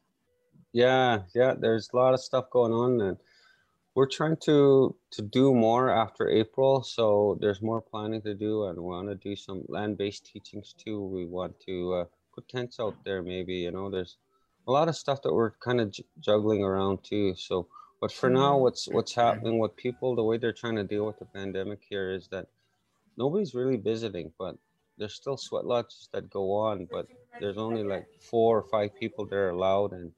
[0.73, 3.17] yeah yeah there's a lot of stuff going on and
[3.95, 8.79] we're trying to to do more after April, so there's more planning to do, and
[8.79, 11.01] we want to do some land-based teachings too.
[11.01, 13.55] We want to uh, put tents out there, maybe.
[13.55, 14.17] You know, there's
[14.67, 17.35] a lot of stuff that we're kind of j- juggling around too.
[17.37, 17.69] So,
[18.01, 18.63] but for now, mm-hmm.
[18.63, 22.11] what's what's happening with people, the way they're trying to deal with the pandemic here
[22.13, 22.47] is that
[23.19, 24.57] nobody's really visiting, but
[24.97, 27.07] there's still sweat lodges that go on, but
[27.41, 30.13] there's only like four or five people that are allowed, and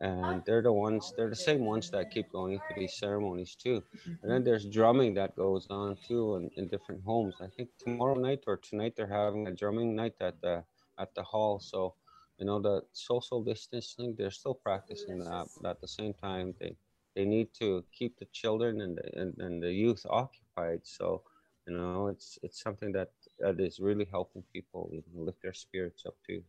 [0.00, 3.82] and they're the ones they're the same ones that keep going to these ceremonies too.
[4.04, 4.44] And then mm-hmm.
[4.44, 7.34] there's drumming that goes on too in, in different homes.
[7.40, 10.64] I think tomorrow night or tonight they're having a drumming night at the
[10.98, 11.60] at the hall.
[11.60, 11.94] So
[12.38, 16.76] you know the social distancing they're still practicing that but at the same time they
[17.14, 20.80] they need to keep the children and the, and, and the youth occupied.
[20.82, 21.22] So
[21.66, 25.54] you know it's it's something that that is really helping people you know, lift their
[25.54, 26.42] spirits up too.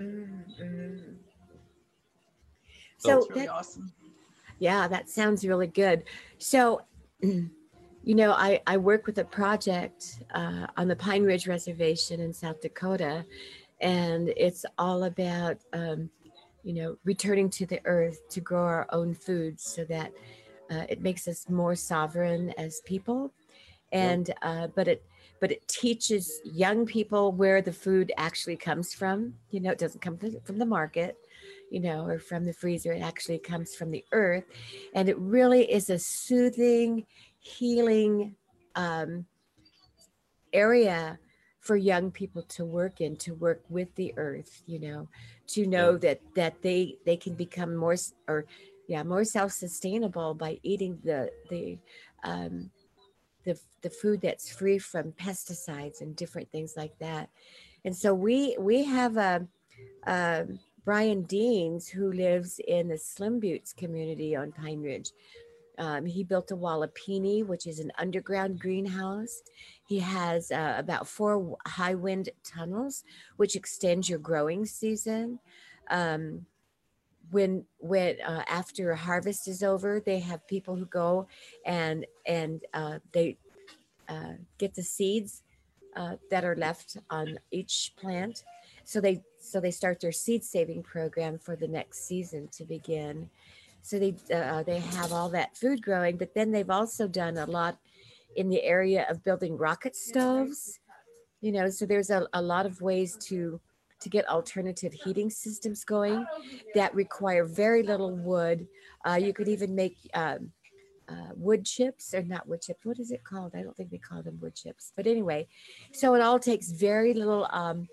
[0.00, 1.29] Mm-hmm.
[3.00, 3.92] So really that, awesome.
[4.58, 6.04] Yeah, that sounds really good.
[6.38, 6.82] So,
[7.22, 7.48] you
[8.04, 12.60] know, I, I work with a project uh, on the Pine Ridge Reservation in South
[12.60, 13.24] Dakota,
[13.80, 16.10] and it's all about, um,
[16.62, 20.12] you know, returning to the earth to grow our own food so that
[20.70, 23.32] uh, it makes us more sovereign as people.
[23.92, 25.02] And, uh, but it,
[25.40, 29.34] but it teaches young people where the food actually comes from.
[29.50, 31.16] You know, it doesn't come from the market
[31.70, 32.92] you know, or from the freezer.
[32.92, 34.44] It actually comes from the earth.
[34.94, 37.06] And it really is a soothing,
[37.38, 38.34] healing
[38.74, 39.24] um,
[40.52, 41.18] area
[41.60, 45.08] for young people to work in, to work with the earth, you know,
[45.48, 47.96] to know that that they they can become more
[48.28, 48.46] or
[48.88, 51.78] yeah, more self-sustainable by eating the the
[52.24, 52.70] um,
[53.44, 57.30] the, the food that's free from pesticides and different things like that.
[57.84, 59.46] And so we we have a,
[60.06, 65.12] a um, Brian Deans, who lives in the Slim Buttes community on Pine Ridge.
[65.78, 69.42] Um, he built a Walipini, which is an underground greenhouse.
[69.86, 73.04] He has uh, about four high wind tunnels,
[73.36, 75.38] which extends your growing season.
[75.88, 76.46] Um,
[77.30, 81.28] when when uh, after harvest is over, they have people who go
[81.64, 83.38] and and uh, they
[84.08, 85.42] uh, get the seeds
[85.96, 88.44] uh, that are left on each plant.
[88.84, 93.28] So they so they start their seed saving program for the next season to begin.
[93.82, 97.46] So they uh, they have all that food growing, but then they've also done a
[97.46, 97.78] lot
[98.36, 100.78] in the area of building rocket stoves.
[101.40, 103.60] You know, so there's a, a lot of ways to
[104.00, 106.26] to get alternative heating systems going
[106.74, 108.66] that require very little wood.
[109.06, 110.50] Uh, you could even make um,
[111.08, 112.84] uh, wood chips or not wood chips.
[112.84, 113.52] What is it called?
[113.54, 114.92] I don't think they call them wood chips.
[114.96, 115.48] But anyway,
[115.92, 117.88] so it all takes very little um,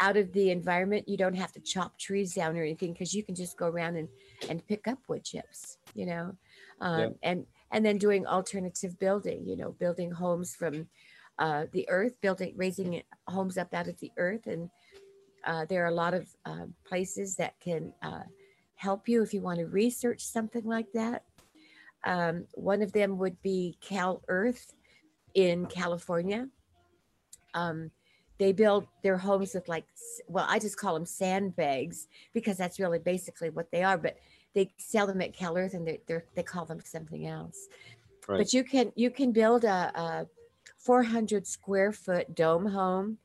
[0.00, 1.08] out of the environment.
[1.08, 3.96] You don't have to chop trees down or anything because you can just go around
[3.96, 4.08] and,
[4.48, 6.34] and pick up wood chips, you know,
[6.80, 7.08] um, yeah.
[7.22, 10.88] and and then doing alternative building, you know, building homes from
[11.38, 14.70] uh, the earth, building raising homes up out of the earth, and
[15.44, 18.22] uh, there are a lot of uh, places that can uh,
[18.74, 21.24] help you if you want to research something like that.
[22.04, 24.72] Um, one of them would be Cal Earth
[25.34, 26.48] in California.
[27.52, 27.90] Um,
[28.40, 29.84] they build their homes with like,
[30.26, 33.98] well, I just call them sandbags because that's really basically what they are.
[33.98, 34.16] But
[34.54, 37.68] they sell them at Cal Earth and they're they call them something else.
[38.26, 38.38] Right.
[38.38, 40.26] But you can you can build a, a
[40.78, 43.18] 400 square foot dome home,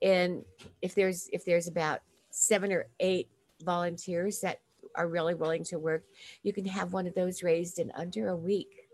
[0.00, 0.44] and
[0.80, 2.00] if there's if there's about
[2.30, 3.28] seven or eight
[3.64, 4.60] volunteers that
[4.94, 6.04] are really willing to work,
[6.44, 8.88] you can have one of those raised in under a week.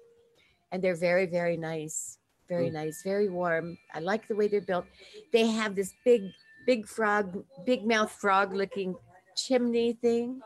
[0.72, 2.18] And they're very, very nice.
[2.48, 2.74] Very mm.
[2.74, 3.78] nice, very warm.
[3.94, 4.86] I like the way they're built.
[5.32, 6.22] They have this big,
[6.66, 8.94] big frog, big mouth frog looking
[9.36, 10.40] chimney thing.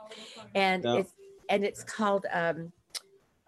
[0.55, 1.13] And it's
[1.49, 2.73] and it's called um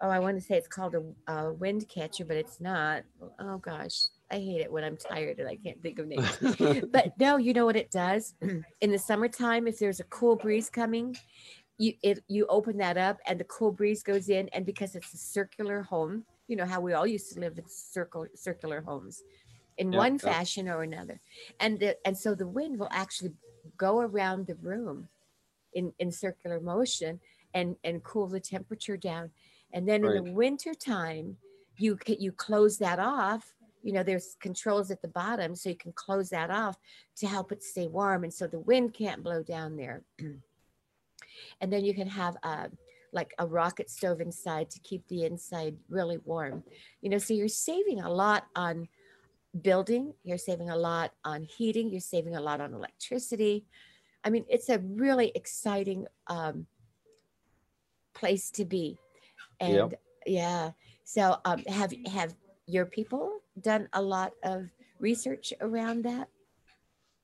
[0.01, 3.03] oh, I want to say it's called a, a wind catcher, but it's not.
[3.39, 6.85] Oh gosh, I hate it when I'm tired and I can't think of names.
[6.91, 8.35] but no, you know what it does?
[8.81, 11.15] In the summertime, if there's a cool breeze coming,
[11.77, 15.11] you it you open that up and the cool breeze goes in and because it's
[15.13, 16.23] a circular home
[16.53, 19.23] you know how we all used to live in circle circular homes
[19.79, 21.19] in yep, one fashion or another.
[21.59, 23.31] And the, and so the wind will actually
[23.75, 25.07] go around the room
[25.73, 27.19] in in circular motion
[27.55, 29.31] and and cool the temperature down.
[29.73, 30.15] And then right.
[30.15, 31.37] in the winter time
[31.77, 33.51] you you close that off.
[33.81, 36.77] You know there's controls at the bottom so you can close that off
[37.15, 38.25] to help it stay warm.
[38.25, 40.03] And so the wind can't blow down there.
[41.61, 42.67] And then you can have a uh,
[43.13, 46.63] like a rocket stove inside to keep the inside really warm.
[47.01, 48.87] You know so you're saving a lot on
[49.61, 53.65] building you're saving a lot on heating you're saving a lot on electricity.
[54.23, 56.65] I mean it's a really exciting um,
[58.13, 58.97] place to be.
[59.59, 60.01] And yep.
[60.25, 60.71] yeah
[61.03, 62.35] so um, have have
[62.65, 66.29] your people done a lot of research around that?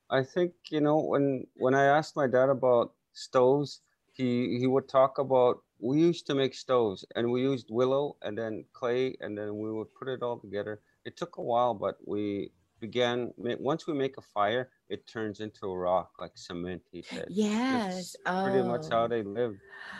[0.10, 3.82] I think you know when when i asked my dad about stoves
[4.14, 8.38] he he would talk about we used to make stoves and we used willow and
[8.38, 11.96] then clay and then we would put it all together it took a while but
[12.06, 17.02] we began once we make a fire it turns into a rock like cement he
[17.02, 18.44] said yes oh.
[18.46, 19.08] pretty much how oh.
[19.08, 19.56] they live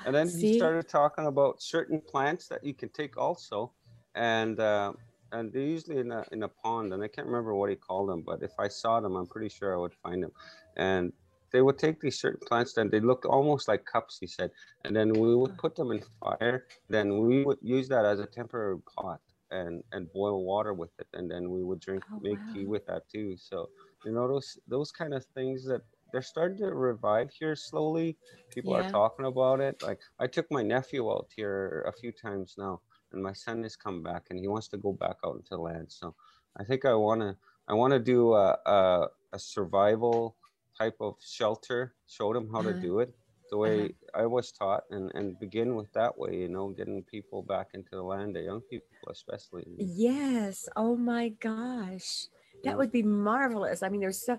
[0.06, 0.54] and then See?
[0.54, 3.72] he started talking about certain plants that you can take also
[4.16, 4.94] and uh,
[5.32, 8.10] and they're usually in a, in a pond and i can't remember what he called
[8.10, 10.32] them but if i saw them i'm pretty sure i would find them
[10.78, 11.12] and
[11.52, 14.52] they would take these certain plants and they looked almost like cups he said.
[14.86, 16.66] And then we would put them in fire.
[16.90, 19.20] Then we would use that as a temporary pot
[19.52, 21.08] and and boil water with it.
[21.14, 22.54] And then we would drink oh, make wow.
[22.54, 23.36] tea with that too.
[23.38, 23.70] So
[24.06, 25.82] you know those those kind of things that
[26.12, 28.18] they're starting to revive here slowly.
[28.54, 28.88] People yeah.
[28.88, 29.82] are talking about it.
[29.82, 32.82] Like i took my nephew out here a few times now
[33.12, 35.58] and my son has come back and he wants to go back out into the
[35.58, 35.88] land.
[35.90, 36.16] So
[36.58, 37.36] i think i want to
[37.68, 40.36] i want to do a, a, a survival
[40.80, 43.14] type of shelter, show them how to do it
[43.50, 44.22] the way uh-huh.
[44.24, 47.90] I was taught and, and begin with that way, you know, getting people back into
[47.92, 49.66] the land, the young people especially.
[49.78, 50.70] Yes.
[50.76, 52.28] Oh my gosh.
[52.64, 53.84] That would be marvelous.
[53.84, 54.38] I mean, there's so,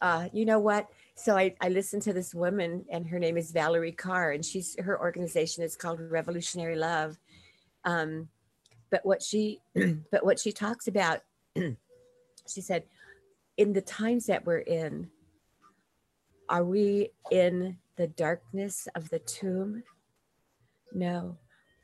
[0.00, 0.88] uh, you know what?
[1.14, 4.76] So I, I listened to this woman and her name is Valarie Kaur and she's,
[4.80, 7.18] her organization is called Revolutionary Love.
[7.84, 8.28] Um,
[8.90, 9.60] but what she,
[10.10, 11.20] but what she talks about,
[11.56, 12.84] she said,
[13.56, 15.10] in the times that we're in,
[16.48, 19.82] are we in the darkness of the tomb?
[20.92, 21.36] No,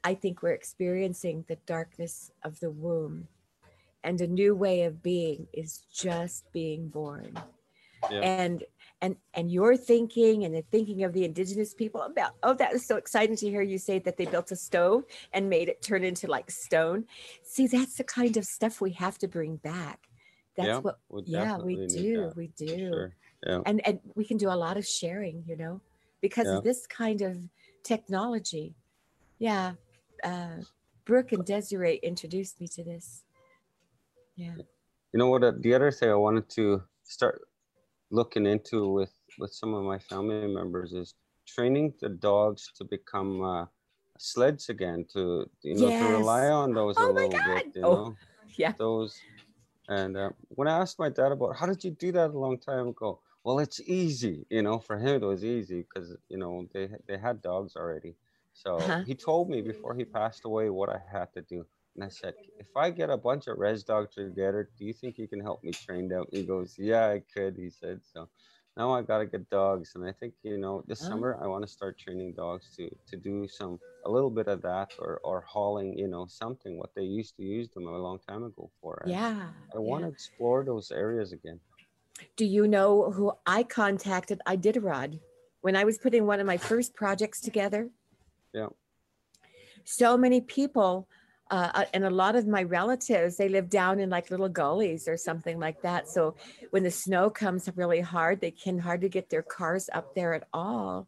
[0.02, 3.28] I think we're experiencing the darkness of the womb.
[4.02, 7.38] And a new way of being is just being born.
[8.10, 8.20] Yeah.
[8.20, 8.64] And
[9.00, 12.86] and and your thinking and the thinking of the indigenous people about oh that is
[12.86, 16.04] so exciting to hear you say that they built a stove and made it turn
[16.04, 17.04] into like stone
[17.42, 20.08] see that's the kind of stuff we have to bring back
[20.56, 23.60] that's yeah, what yeah we do we do sure yeah.
[23.66, 25.80] and and we can do a lot of sharing you know
[26.20, 26.56] because yeah.
[26.56, 27.36] of this kind of
[27.82, 28.74] technology
[29.38, 29.72] yeah
[30.24, 30.56] uh,
[31.04, 33.24] brooke and desiree introduced me to this
[34.36, 34.54] yeah
[35.12, 37.42] you know what uh, the other thing i wanted to start
[38.10, 41.14] looking into with with some of my family members is
[41.46, 43.66] training the dogs to become uh,
[44.18, 46.06] sleds again to you know yes.
[46.06, 47.46] to rely on those oh a little God.
[47.46, 48.16] bit you oh, know
[48.56, 49.16] yeah those
[49.88, 52.58] and uh, when i asked my dad about how did you do that a long
[52.58, 54.78] time ago well, it's easy, you know.
[54.78, 58.16] For him, it was easy because you know they they had dogs already.
[58.54, 59.04] So Uh-huh.
[59.04, 61.66] he told me before he passed away what I had to do.
[61.94, 65.18] And I said, if I get a bunch of res dogs together, do you think
[65.18, 66.24] you can help me train them?
[66.32, 67.58] He goes, yeah, I could.
[67.58, 68.30] He said so.
[68.76, 71.08] Now I gotta get dogs, and I think you know this Oh.
[71.08, 74.62] summer I want to start training dogs to to do some a little bit of
[74.62, 78.18] that or or hauling, you know, something what they used to use them a long
[78.18, 79.00] time ago for.
[79.04, 79.52] And Yeah.
[79.74, 81.60] I want to explore those areas again.
[82.36, 84.40] Do you know who I contacted?
[84.46, 85.20] I did a rod
[85.62, 87.90] when I was putting one of my first projects together.
[88.52, 88.68] Yeah.
[89.84, 91.08] So many people,
[91.50, 95.06] uh, uh, and a lot of my relatives, they live down in like little gullies
[95.06, 96.08] or something like that.
[96.08, 96.36] So
[96.70, 100.48] when the snow comes really hard, they can hardly get their cars up there at
[100.52, 101.06] all.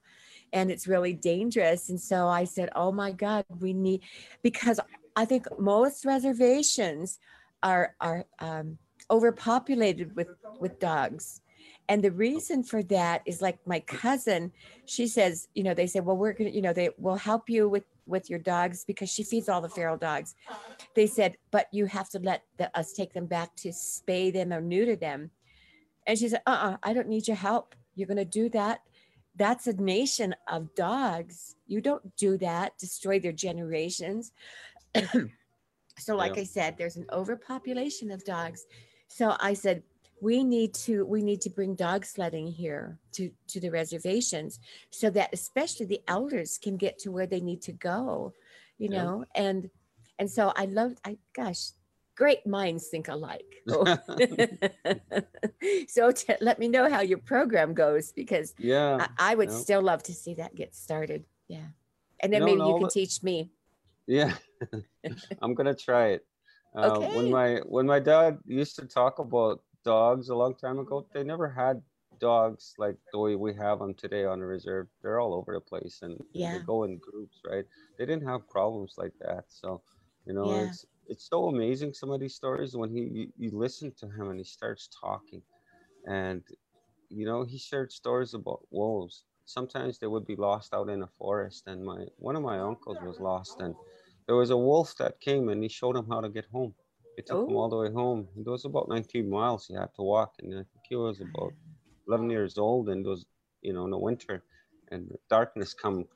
[0.52, 1.88] And it's really dangerous.
[1.88, 4.02] And so I said, oh my God, we need,
[4.42, 4.78] because
[5.16, 7.18] I think most reservations
[7.62, 8.78] are, are um,
[9.10, 10.28] overpopulated with,
[10.60, 11.40] with dogs.
[11.88, 14.52] And the reason for that is like my cousin,
[14.84, 17.48] she says, you know, they say, well, we're going to, you know, they will help
[17.48, 20.34] you with, with your dogs because she feeds all the feral dogs.
[20.94, 24.52] They said, but you have to let the, us take them back to spay them
[24.52, 25.30] or neuter them.
[26.06, 27.74] And she said, uh-uh, I don't need your help.
[27.94, 28.80] You're going to do that.
[29.34, 31.56] That's a nation of dogs.
[31.66, 34.32] You don't do that, destroy their generations.
[35.98, 36.42] so like Yeah.
[36.42, 38.64] I said, there's an overpopulation of dogs.
[39.08, 39.82] So I said,
[40.20, 44.58] we need to we need to bring dog sledding here to to the reservations
[44.90, 48.32] so that especially the elders can get to where they need to go
[48.78, 49.04] you Yeah.
[49.04, 49.70] know and
[50.18, 51.70] and so i love i gosh
[52.16, 53.56] great minds think alike
[55.88, 59.06] so to, let me know how your program goes because yeah.
[59.18, 59.56] I, I would yeah.
[59.56, 61.66] still love to see that get started yeah
[62.20, 63.50] and then No, maybe no, you can teach me
[64.06, 64.32] Yeah,
[65.42, 66.22] I'm gonna try it.
[66.76, 67.16] Uh, Okay.
[67.16, 71.12] When my when my dad used to talk about dogs a long time ago, mm-hmm.
[71.14, 71.82] they never had
[72.20, 74.88] dogs like the way we have them today on the reserve.
[75.02, 76.52] They're all over the place and Yeah.
[76.52, 77.66] they go in groups, right?
[77.98, 79.44] They didn't have problems like that.
[79.48, 79.82] So,
[80.26, 80.64] you know, Yeah.
[80.66, 84.30] it's it's so amazing some of these stories when he you, you listen to him
[84.30, 85.42] and he starts talking,
[86.06, 86.42] and
[87.10, 89.24] you know he shared stories about wolves.
[89.44, 93.02] Sometimes they would be lost out in a forest, and my one of my uncles
[93.02, 93.76] was lost, and
[94.26, 96.74] there was a wolf that came and he showed him how to get home.
[97.16, 97.56] He took him Oh.
[97.56, 98.28] all the way home.
[98.36, 101.54] It was about 19 miles he had to walk, and I think he was about
[102.08, 103.26] 11 years old, and it was
[103.62, 104.44] you know in the winter,
[104.90, 106.06] and the darkness come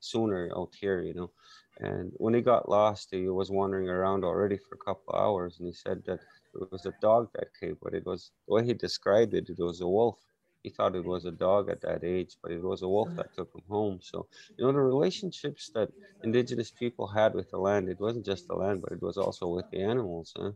[0.00, 1.32] sooner out here, you know.
[1.78, 5.66] And when he got lost, he was wandering around already for a couple hours, and
[5.66, 6.20] he said that
[6.54, 9.48] it was a dog that came, but it was the way he described it.
[9.48, 10.18] It was a wolf.
[10.62, 13.32] He thought it was a dog at that age, but it was a wolf that
[13.34, 13.98] took him home.
[14.02, 15.90] So you know the relationships that
[16.22, 17.88] indigenous people had with the land.
[17.88, 20.32] It wasn't just the land, but it was also with the animals.
[20.36, 20.52] Huh?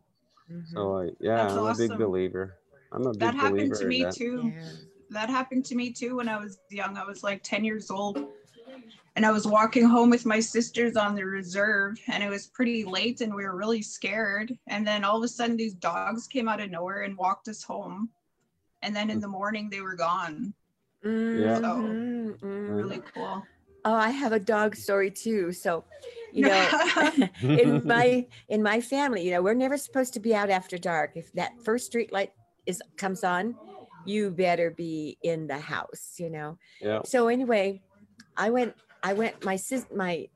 [0.51, 0.67] Mhm.
[0.73, 2.55] So uh, yeah, That's I'm a big believer.
[2.93, 4.15] I'm a big That happened to me that.
[4.15, 4.53] too.
[4.55, 4.73] Yeah.
[5.11, 6.97] That happened to me too when I was young.
[6.97, 8.19] I was like 10 years old.
[9.17, 12.83] And I was walking home with my sisters on the reserve, and it was pretty
[12.85, 14.53] late, and we were really scared.
[14.67, 17.63] And then all of a sudden, these dogs came out of nowhere and walked us
[17.63, 18.11] home.
[18.85, 20.55] And then in the morning, they were gone.
[21.03, 21.59] Yeah.
[21.61, 22.77] Mhm, mhm.
[22.77, 23.47] Really cool.
[23.87, 25.53] Oh, I have a dog story too.
[25.53, 25.85] So,
[26.33, 26.71] you know,
[27.43, 31.13] in my in my family, you know, we're never supposed to be out after dark.
[31.17, 32.33] If that first street light
[32.67, 33.57] is comes on,
[34.07, 36.59] you better be in the house, you know.
[36.81, 37.01] yeah.
[37.05, 37.83] So anyway,
[38.37, 40.29] I went I went my sis my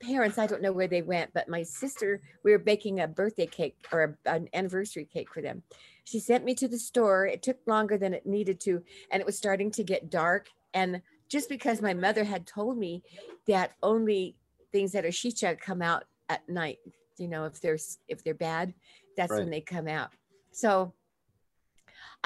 [0.00, 3.46] parents, I don't know where they went, but my sister, we were baking a birthday
[3.46, 5.62] cake or a- an anniversary cake for them.
[6.04, 7.26] She sent me to the store.
[7.26, 10.48] It took longer than it needed to, and it was starting to get dark.
[10.74, 13.02] And just because my mother had told me
[13.46, 14.36] that only
[14.72, 16.78] things that are shisha come out at night,
[17.18, 17.78] you know, if they're
[18.08, 18.74] if they're bad,
[19.16, 20.10] that's when they come out.
[20.52, 20.92] So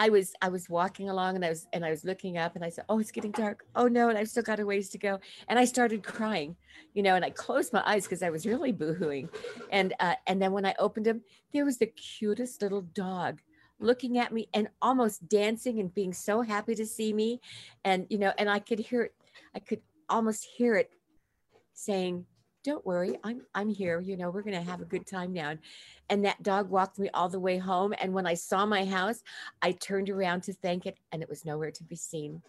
[0.00, 2.64] I was I was walking along and I was and I was looking up and
[2.64, 3.66] I said, "Oh, it's getting dark.
[3.76, 5.20] Oh no!" And I've still got a ways to go.
[5.46, 6.56] And I started crying,
[6.94, 7.16] you know.
[7.16, 9.28] And I closed my eyes because I was really boohooing.
[9.70, 11.20] And uh, and then when I opened them,
[11.52, 13.42] there was the cutest little dog
[13.78, 17.42] looking at me and almost dancing and being so happy to see me.
[17.84, 19.14] And you know, and I could hear it.
[19.54, 20.90] I could almost hear it
[21.74, 22.24] saying,
[22.64, 24.00] "Don't worry, I'm I'm here.
[24.00, 25.56] You know, we're gonna have a good time now."
[26.08, 27.94] And that dog walked me all the way home.
[28.00, 29.22] And when I saw my house,
[29.62, 32.42] I turned around to thank it, and it was nowhere to be seen.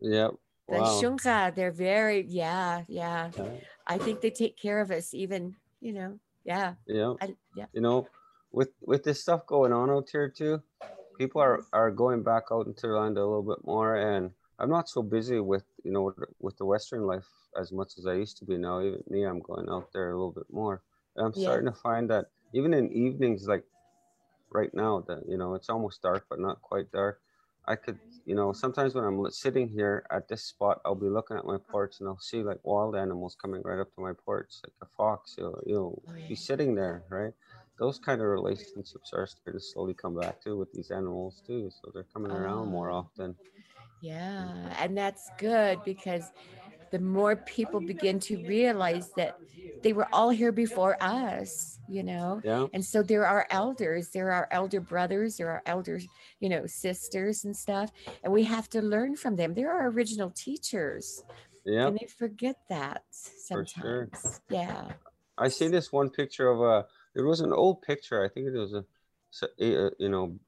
[0.00, 0.34] Yep.
[0.68, 1.00] The Wow.
[1.00, 3.30] shunka, they're very, yeah, yeah.
[3.36, 3.50] Yeah.
[3.88, 7.14] I think they take care of us, even, you know, yeah, Yeah.
[7.20, 7.66] I, yeah.
[7.72, 8.06] you know
[8.52, 10.62] with with this stuff going on out here too
[11.18, 11.76] people are mm-hmm.
[11.76, 15.02] are going back out into the land a little bit more and i'm not so
[15.02, 17.28] busy with you know with the western life
[17.58, 20.14] as much as i used to be now even me i'm going out there a
[20.14, 20.82] little bit more
[21.16, 21.48] and i'm Yeah.
[21.48, 23.64] starting to find that even in evenings like
[24.50, 27.20] right now that you know it's almost dark but not quite dark
[27.66, 31.36] I could, you know, sometimes when I'm sitting here at this spot, I'll be looking
[31.36, 34.54] at my porch and I'll see like wild animals coming right up to my porch,
[34.64, 36.28] like a fox, you know, you'll oh, yeah.
[36.28, 37.32] be sitting there, right?
[37.78, 41.70] Those kind of relationships are starting to slowly come back too with these animals too.
[41.70, 42.96] So they're coming around more oh.
[42.96, 43.36] often.
[44.00, 44.74] Yeah, mm.
[44.80, 46.32] and that's good because
[46.90, 49.38] the more people begin to realize that
[49.82, 52.40] they were all here before us, you know?
[52.44, 52.66] Yeah.
[52.72, 56.06] And so there are elders, there are elder brothers, there are elders,
[56.40, 57.90] you know, sisters and stuff.
[58.22, 59.54] And we have to learn from them.
[59.54, 61.22] They're our original teachers.
[61.64, 61.86] Yeah.
[61.86, 63.72] And they forget that sometimes.
[63.80, 64.08] Sure.
[64.50, 64.92] Yeah.
[65.38, 68.24] I see this one picture of a, it was an old picture.
[68.24, 68.84] I think it was a,
[69.42, 70.38] a eh, eh, you know,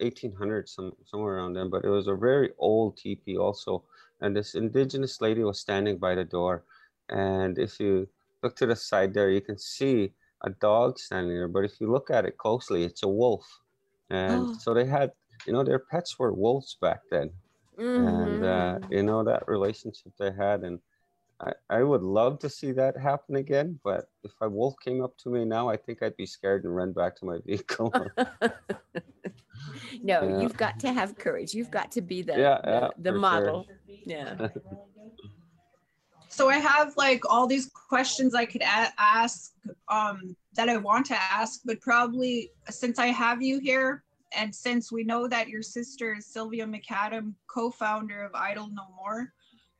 [0.00, 3.84] 1800 some somewhere around then but it was a very old teepee also
[4.20, 6.64] and this indigenous lady was standing by the door
[7.08, 8.08] and if you
[8.42, 10.12] look to the side there you can see
[10.44, 13.46] a dog standing there but if you look at it closely it's a wolf
[14.10, 14.54] and oh.
[14.58, 15.10] so they had
[15.46, 17.30] you know their pets were wolves back then
[17.78, 18.06] mm-hmm.
[18.06, 18.92] and uh, mm-hmm.
[18.92, 20.78] you know that relationship they had and
[21.40, 25.16] I, I would love to see that happen again, but if a wolf came up
[25.18, 27.92] to me now, I think I'd be scared and run back to my vehicle.
[30.02, 30.40] no, yeah.
[30.40, 31.54] you've got to have courage.
[31.54, 33.64] You've got to be the yeah, yeah, the, the model.
[33.64, 33.76] Sure.
[34.04, 34.48] Yeah.
[36.28, 39.52] so I have like all these questions I could a- ask
[39.88, 44.92] um, that I want to ask, but probably since I have you here, and since
[44.92, 49.32] we know that your sister is Sylvia McAdam, co-founder of Idle No More,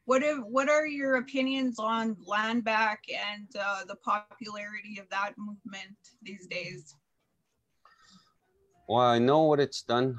[0.07, 5.35] what if, what are your opinions on land back and uh, the popularity of that
[5.39, 6.97] movement these days?
[8.89, 10.19] Well, I know what it's done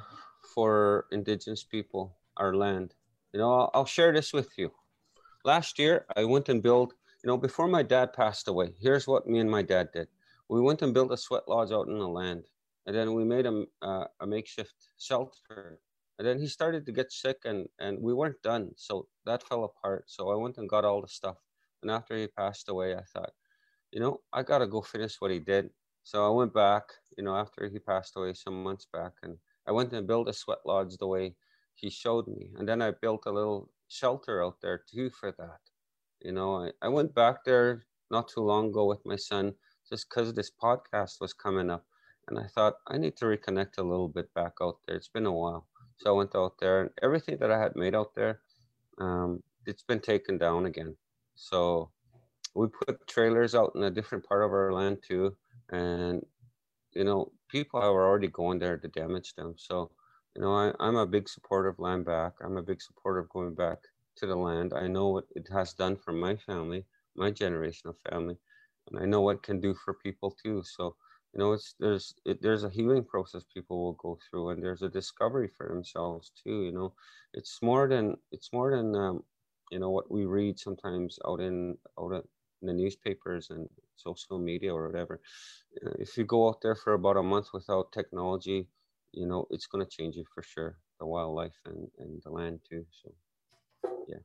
[0.55, 2.93] for indigenous people, our land.
[3.33, 4.71] You know, I'll, share this with you.
[5.45, 9.25] Last year, I went and built, you know, before my dad passed away, here's what
[9.25, 10.07] me and my dad did.
[10.49, 12.43] We went and built a sweat lodge out in the land.
[12.85, 15.79] And then we made a, uh, a makeshift shelter.
[16.19, 18.71] And then he started to get sick and, and we weren't done.
[18.75, 20.05] So that fell apart.
[20.07, 21.37] So I went and got all the stuff.
[21.81, 23.31] And after he passed away, I thought,
[23.91, 25.69] you know, I got to go finish what he did.
[26.03, 26.83] So I went back,
[27.17, 30.33] you know, after he passed away some months back, and I went and built a
[30.33, 31.35] sweat lodge the way
[31.75, 32.51] he showed me.
[32.57, 35.59] And then I built a little shelter out there too for that.
[36.21, 39.53] You know, I, I went back there not too long ago with my son
[39.89, 41.85] just because this podcast was coming up.
[42.27, 44.95] And I thought, I need to reconnect a little bit back out there.
[44.95, 45.67] It's been a while.
[45.97, 48.39] So I went out there, and everything that I had made out there,
[48.99, 50.95] um, it's been taken down again.
[51.35, 51.91] So
[52.53, 55.35] we put trailers out in a different part of our land too
[55.71, 56.21] and
[56.93, 59.89] you know people are already going there to damage them so
[60.35, 62.33] you know I, i'm a big supporter of land back.
[62.43, 63.79] I'm a big supporter of going back
[64.17, 64.73] to the land.
[64.73, 68.37] I know what it has done for my family my generation of family
[68.89, 70.63] and i know what it can do for people too.
[70.63, 70.95] So
[71.33, 74.81] you know it's there's it, there's a healing process people will go through and there's
[74.81, 76.93] a discovery for themselves too you know.
[77.33, 79.23] It's more than it's more than um,
[79.71, 84.73] you know what we read sometimes out in out in the newspapers and social media
[84.73, 85.21] or whatever.
[85.85, 88.67] Uh, if you go out there for about a month without technology,
[89.13, 92.59] you know, it's going to change you for sure, the wildlife and, and the land
[92.69, 92.85] too.
[93.03, 93.13] So,
[94.07, 94.17] yeah.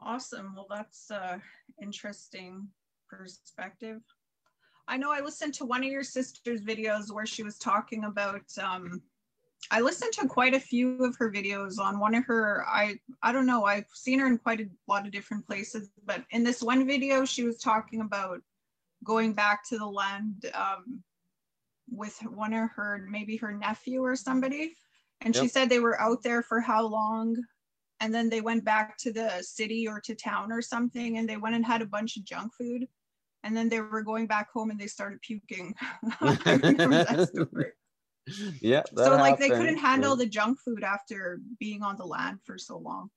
[0.00, 0.54] Awesome.
[0.54, 1.38] Well, that's uh,
[1.82, 2.68] interesting
[3.08, 4.00] perspective.
[4.86, 8.42] I know I listened to one of your sister's videos where she was talking about
[8.62, 9.02] um,
[9.70, 13.32] I listened to quite a few of her videos on one of her I I
[13.32, 16.62] don't know I've seen her in quite a lot of different places but in this
[16.62, 18.40] one video she was talking about
[19.04, 21.02] going back to the land um,
[21.90, 24.74] with one of her maybe her nephew or somebody
[25.20, 25.42] and yep.
[25.42, 27.36] she said they were out there for how long
[28.00, 31.36] and then they went back to the city or to town or something and they
[31.36, 32.86] went and had a bunch of junk food
[33.44, 35.74] and then they were going back home and they started puking.
[38.60, 38.82] yeah.
[38.94, 39.38] so like happened.
[39.38, 43.10] they couldn't handle the junk food after being on the land for so long.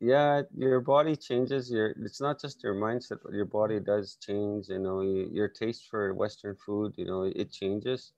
[0.00, 1.70] Yeah, your body changes.
[1.70, 4.68] Your it's not just your mindset, but your body does change.
[4.68, 6.94] You know, your taste for Western food.
[6.96, 8.12] You know, it changes,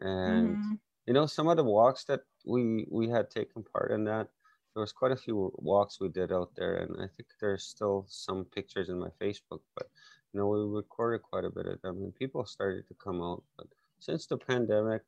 [0.00, 0.72] and mm-hmm.
[1.06, 4.28] you know some of the walks that we we had taken part in that
[4.74, 8.04] there was quite a few walks we did out there and i think there's still
[8.06, 9.88] some pictures in my facebook but
[10.32, 13.42] you know, we recorded quite a bit of them and people started to come out.
[13.56, 13.66] But
[13.98, 15.02] since the pandemic,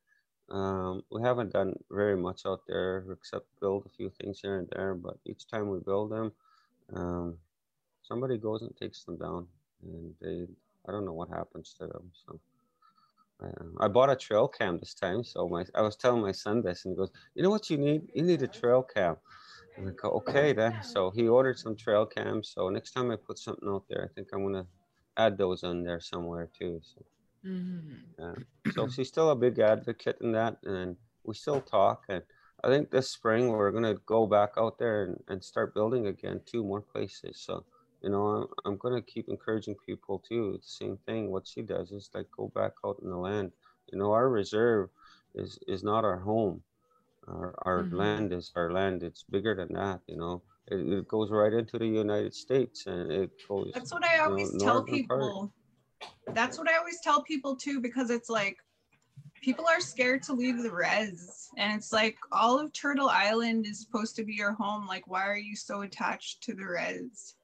[0.51, 4.69] um, we haven't done very much out there except build a few things here and
[4.75, 4.95] there.
[4.95, 6.33] But each time we build them,
[6.95, 7.39] um,
[8.03, 9.47] somebody goes and takes them down,
[9.83, 10.47] and they
[10.89, 12.11] I don't know what happens to them.
[12.27, 12.41] So
[13.43, 15.25] uh, I bought a trail cam this time.
[15.25, 17.79] So my I was telling my son this, and he goes, "You know what you
[17.79, 18.03] need?
[18.15, 19.17] You need a trail cam."
[19.77, 20.83] And I go, okay then.
[20.83, 22.51] So he ordered some trail cams.
[22.55, 24.67] So next time I put something out there, I think I'm gonna
[25.17, 26.81] add those on there somewhere too.
[26.83, 27.03] So,
[27.45, 28.45] Mhm.
[28.75, 32.05] so she's still a big advocate in that, and we still talk.
[32.09, 32.23] And
[32.63, 36.41] I think this spring we're gonna go back out there and, and start building again
[36.47, 37.41] two more places.
[37.41, 37.65] So
[38.03, 40.53] you know, I'm, I'm gonna keep encouraging people too.
[40.63, 41.31] The same thing.
[41.31, 43.53] What she does is like go back out in the land.
[43.93, 44.91] You know, our reserve
[45.35, 46.63] is is not our home.
[47.29, 47.93] Our our Mhm.
[47.93, 49.03] land is our land.
[49.03, 50.01] It's bigger than that.
[50.07, 53.71] You know, it, it goes right into the United States, and it goes.
[53.75, 55.19] That's what I know, always tell people.
[55.19, 55.51] part.
[56.33, 58.59] That's what I always tell people too, because it's like
[59.43, 61.49] people are scared to leave the res.
[61.57, 64.87] And it's like all of Turtle Island is supposed to be your home.
[64.87, 67.35] Like, why are you so attached to the res?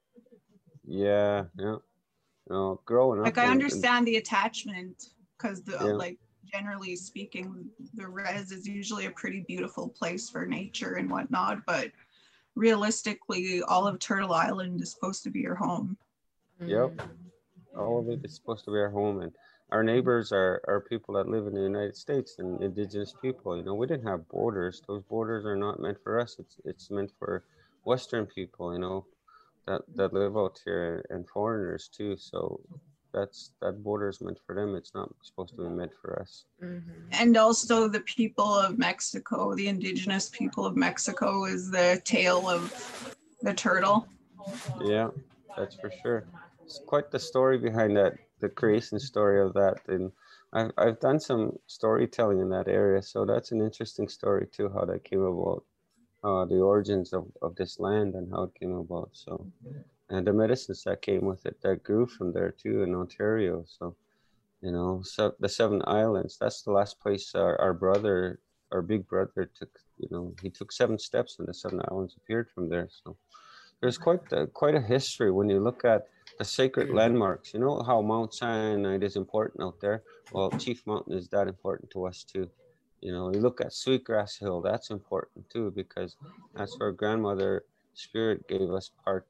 [0.86, 1.76] Yeah, yeah.
[2.48, 3.24] Know, growing up.
[3.24, 5.92] Like I understand the attachment because the Yeah.
[5.92, 11.66] like generally speaking, the res is usually a pretty beautiful place for nature and whatnot,
[11.66, 11.90] but
[12.54, 15.98] realistically, all of Turtle Island is supposed to be your home.
[16.64, 17.02] Yep.
[17.76, 19.32] All of it is supposed to be our home and
[19.70, 23.64] our neighbors are, are people that live in the united states and indigenous people you
[23.64, 24.82] know we didn't have borders.
[24.86, 26.36] Those borders are not meant for us.
[26.38, 27.44] It's it's meant for
[27.84, 29.06] western people you know
[29.66, 32.16] that that live out here and foreigners too.
[32.16, 32.60] So
[33.12, 34.76] that's that border is meant for them.
[34.76, 36.44] It's not supposed to be meant for us.
[36.62, 36.82] Mhm.
[37.12, 42.72] And also the people of Mexico, the indigenous people of Mexico is the tail of
[43.42, 44.06] the turtle.
[44.80, 45.08] yeah
[45.56, 46.26] that's for sure
[46.66, 50.10] it's quite the story behind that the creation story of that and
[50.52, 54.84] I've, I've done some storytelling in that area so that's an interesting story too how
[54.84, 55.62] that came about
[56.24, 59.46] uh, the origins of, of this land and how it came about so.
[60.10, 63.94] And the medicines that came with it that grew from there too in ontario so
[64.60, 68.40] you know so the seven islands that's the last place our, our brother
[68.72, 72.48] our big brother took you know he took seven steps and the seven islands appeared
[72.50, 73.16] from there so.
[73.80, 76.08] There's quite a, quite a history when you look at
[76.39, 77.55] the sacred landmarks.
[77.55, 80.03] You know how Mount Sinai is important out there.
[80.32, 82.51] Well, Chief Mountain is that important to us too.
[83.01, 84.61] You know, you look at Sweetgrass Hill.
[84.61, 86.16] That's important too because
[86.55, 87.64] that's where grandmother
[87.95, 89.26] spirit gave us part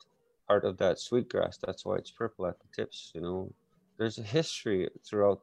[0.48, 1.58] part of that sweetgrass.
[1.58, 3.12] That's why it's purple at the tips.
[3.14, 3.52] You know,
[3.98, 5.40] there's a history throughout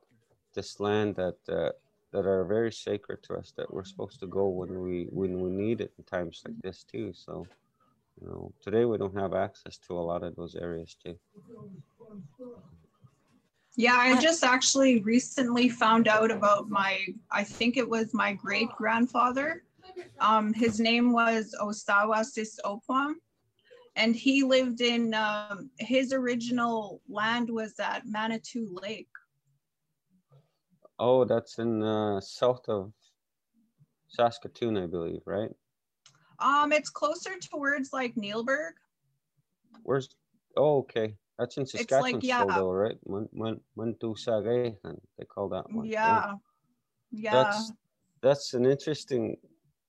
[0.54, 1.72] this land that uh,
[2.12, 5.50] that are very sacred to us that we're supposed to go when we when we
[5.50, 7.14] need it in times like this too.
[7.14, 7.48] So.
[8.24, 11.20] You know, today we don't have access to a lot of those areas too.
[13.76, 18.32] Yeah, I I- just actually recently found out about my, I think it was my
[18.34, 19.64] great grandfather.
[20.22, 23.16] Um, his name was Osawa Sis Opwam.
[23.98, 29.10] And he lived in, um, his original land was at Manitou Lake.
[30.98, 32.94] Oh, that's in uh, south of
[34.08, 35.52] Saskatoon, I believe, right?
[36.40, 38.72] Um, it's closer towards like Neilburg.
[39.84, 40.16] Where's?
[40.56, 41.16] Oh, okay.
[41.40, 42.44] That's in like, Saskatchewan yeah.
[42.44, 42.98] still, though, right?
[45.18, 45.86] They call that one.
[45.86, 45.90] right?
[45.90, 46.34] Yeah.
[47.12, 47.32] Yeah.
[47.32, 47.72] That's
[48.22, 49.38] that's an interesting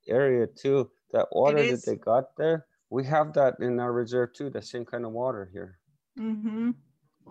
[0.09, 0.91] area too.
[1.13, 4.51] That water that they got there, we have that in our reserve too.
[4.51, 5.79] The same kind of water here.
[6.19, 6.71] Mm-hmm.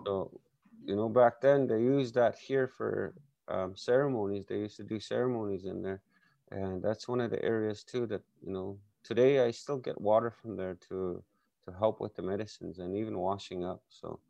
[0.06, 0.40] So,
[0.84, 3.14] you know, back then they used that here for
[3.48, 4.46] um, ceremonies.
[4.46, 6.02] They used to do ceremonies in there,
[6.50, 8.78] and that's one of the areas too that you know.
[9.04, 11.22] Today I still get water from there to
[11.64, 13.82] to help with the medicines and even washing up.
[13.88, 14.20] So,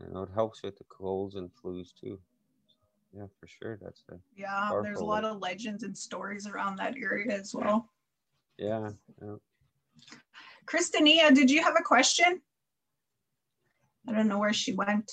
[0.00, 2.18] you know, it helps with the colds and flus too.
[3.16, 3.78] Yeah, for sure.
[3.80, 4.20] That's it.
[4.36, 4.70] Yeah.
[4.82, 5.32] There's a lot lake.
[5.32, 7.90] of legends and stories around that area as well.
[8.58, 9.34] Yeah, yeah.
[10.66, 12.40] Christinia, did you have a question?
[14.08, 15.12] I don't know where she went.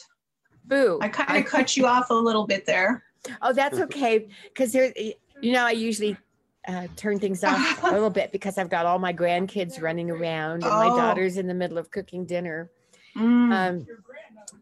[0.65, 0.99] Boo.
[1.01, 3.03] I kind of cut you off a little bit there.
[3.41, 4.29] Oh, that's okay.
[4.43, 4.93] Because there,
[5.41, 6.17] you know, I usually
[6.69, 10.63] uh, turn things off a little bit because I've got all my grandkids running around
[10.63, 10.95] and my Oh.
[10.95, 12.69] daughter's in the middle of cooking dinner.
[13.17, 13.87] Mm, Um,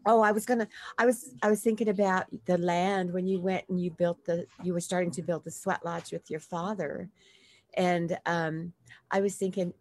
[0.06, 0.66] oh, I was gonna.
[0.96, 1.34] I was.
[1.42, 4.46] I was thinking about the land when you went and you built the.
[4.64, 7.10] You were starting to build the sweat lodge with your father,
[7.76, 8.72] and um,
[9.10, 9.74] I was thinking.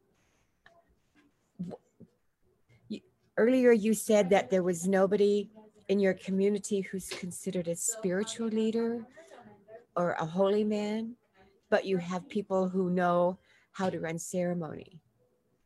[2.89, 3.01] you-
[3.37, 5.49] Earlier, you said that there was nobody
[5.87, 9.05] in your community who's considered a spiritual leader
[9.95, 11.15] or a holy man,
[11.69, 13.37] but you have people who know
[13.73, 14.99] how to run ceremony.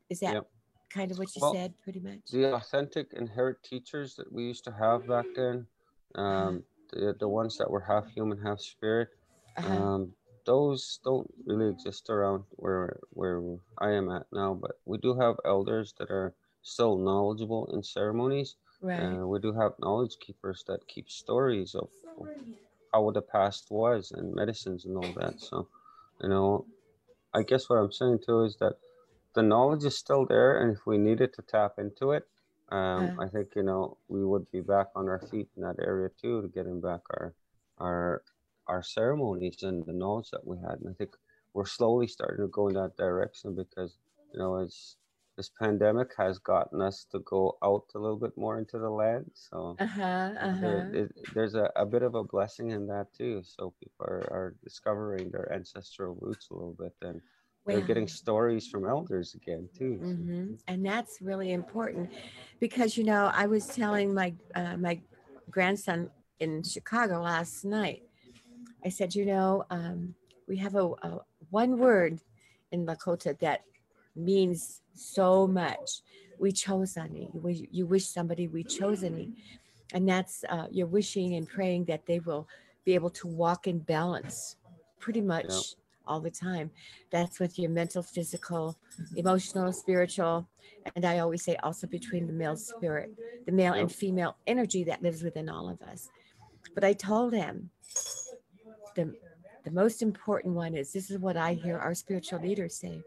[0.10, 0.48] Is that Yep.
[0.90, 2.32] kind of what you Well, said, pretty much?
[2.32, 5.68] the authentic inherent teachers that we used to have back then,
[6.16, 9.10] um, the, the ones that were half human, half spirit,
[9.58, 9.70] Uh-huh.
[9.70, 10.14] um,
[10.46, 13.42] those don't really exist around where where
[13.78, 14.54] I am at now.
[14.56, 16.34] But we do have elders that are
[16.64, 19.00] still knowledgeable in ceremonies, right.
[19.00, 22.28] and we do have knowledge keepers that keep stories of, of
[22.94, 25.40] how the past was and medicines and all that.
[25.40, 25.70] So,
[26.22, 26.66] you know,
[27.34, 28.76] I guess what I'm saying too is that
[29.36, 32.24] the knowledge is still there, and if we needed to tap into it,
[32.70, 33.24] um, Uh.
[33.26, 36.42] I think you know we would be back on our feet in that area too
[36.42, 37.34] to getting back our
[37.80, 38.24] our
[38.68, 40.80] our ceremonies and the knowledge that we had.
[40.80, 41.12] And I think
[41.54, 43.98] we're slowly starting to go in that direction because
[44.34, 44.98] you know it's
[45.38, 49.30] this pandemic has gotten us to go out a little bit more into the land.
[49.34, 50.02] So Uh-huh,
[50.40, 50.60] uh-huh.
[50.62, 53.42] there- it- there's a, a bit of a blessing in that too.
[53.44, 57.22] So people are, are discovering their ancestral roots a little bit and
[57.68, 60.02] they're getting stories from elders again too.
[60.04, 62.10] So, hmm And that's really important
[62.60, 65.02] because you know I was telling my uh, my
[65.50, 66.10] grandson
[66.40, 68.04] in Chicago last night.
[68.86, 70.16] I said, you know, um,
[70.48, 71.20] we have a, a
[71.50, 72.20] one word
[72.72, 73.62] in Lakota that
[74.16, 76.02] means so much.
[76.42, 77.34] wicozani.
[77.34, 79.32] You wish, you wish somebody wicozani,
[79.94, 82.48] and that's uh, you're wishing and praying that they will
[82.84, 84.56] be able to walk in balance,
[85.00, 85.52] pretty much
[86.08, 86.72] all the time.
[87.12, 88.76] That's with your mental, physical,
[89.16, 90.48] emotional, spiritual,
[90.96, 93.12] and I always say also between the male spirit,
[93.46, 96.10] the male and female energy that lives within all of us.
[96.74, 97.70] But I told him
[98.96, 99.14] the
[99.64, 103.00] the most important one is this is what I hear our spiritual leaders say.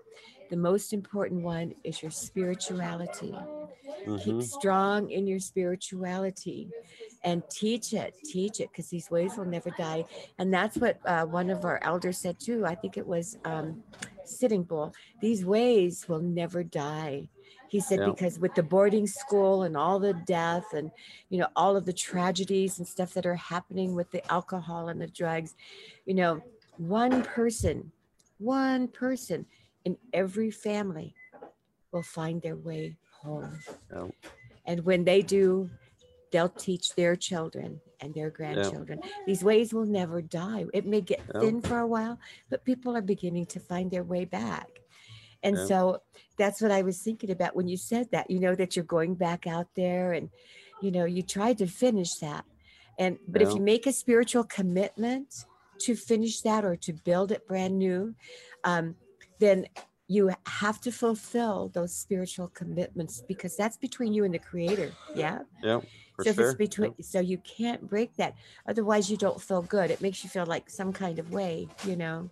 [0.50, 3.48] The most important one is your spirituality.
[4.16, 6.74] Keep mhm, strong in your spirituality
[7.22, 10.04] and teach it, teach it, because these ways will never die.
[10.38, 12.64] And that's what uh, one of our elders said too.
[12.66, 13.78] I think it was um,
[14.24, 14.94] Sitting Bull.
[15.20, 17.28] These ways will never die.
[17.66, 18.04] He said, Yeah.
[18.04, 20.90] because with the boarding school and all the death and,
[21.30, 25.00] you know, all of the tragedies and stuff that are happening with the alcohol and
[25.00, 25.54] the drugs,
[26.04, 26.42] you know,
[26.76, 27.92] one person,
[28.38, 29.46] one person
[29.84, 31.14] in every family
[31.92, 33.58] will find their way home.
[33.92, 34.08] yeah,
[34.66, 35.70] And when they do,
[36.32, 39.00] they'll teach their children and their grandchildren.
[39.26, 40.66] These ways will never die.
[40.72, 41.40] It may get Yeah.
[41.40, 42.18] thin for a while,
[42.50, 44.68] but people are beginning to find their way back.
[45.42, 45.64] And Yeah.
[45.66, 46.02] so
[46.38, 49.14] that's what I was thinking about when you said that, you know, that you're going
[49.14, 50.30] back out there and,
[50.80, 52.44] you know, you tried to finish that.
[52.98, 55.44] And, but if you make a spiritual commitment
[55.80, 58.14] to finish that or to build it brand new,
[58.64, 58.96] um,
[59.44, 59.66] then
[60.08, 64.90] you have to fulfill those spiritual commitments because that's between you and the creator.
[65.14, 65.40] Yeah.
[65.62, 65.80] yeah,
[66.16, 66.46] for so if sure.
[66.46, 68.34] it's between, so you can't break that.
[68.68, 69.90] Otherwise, you don't feel good.
[69.90, 72.30] It makes you feel like some kind of way, you know.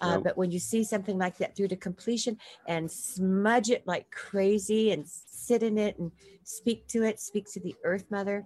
[0.00, 0.18] Uh.
[0.18, 4.92] But when you see something like that through to completion and smudge it like crazy
[4.92, 6.10] and sit in it and
[6.44, 8.44] speak to it, speak to the Earth Mother,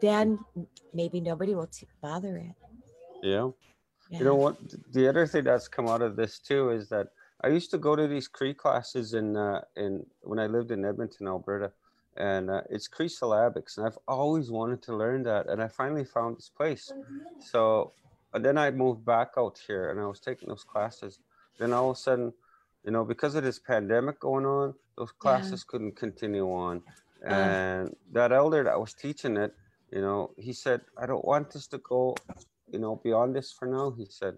[0.00, 0.38] then
[0.92, 2.54] maybe nobody will t- bother it.
[3.22, 3.48] yeah.
[4.10, 4.18] Yeah.
[4.20, 4.56] You know what?
[4.92, 7.08] The other thing that's come out of this too is that
[7.42, 10.84] I used to go to these Cree classes in uh, in when I lived in
[10.84, 11.72] Edmonton, Alberta,
[12.16, 16.04] and uh, it's Cree syllabics, and I've always wanted to learn that, and I finally
[16.04, 16.92] found this place.
[17.40, 17.92] So
[18.32, 21.20] and then I moved back out here, and I was taking those classes.
[21.58, 22.32] Then all of a sudden,
[22.84, 26.82] you know, because of this pandemic going on, those classes couldn't continue on,
[27.24, 29.54] and that elder that was teaching it,
[29.90, 32.16] you know, he said, I don't want this to go
[32.72, 34.36] you know, beyond this for now, he said.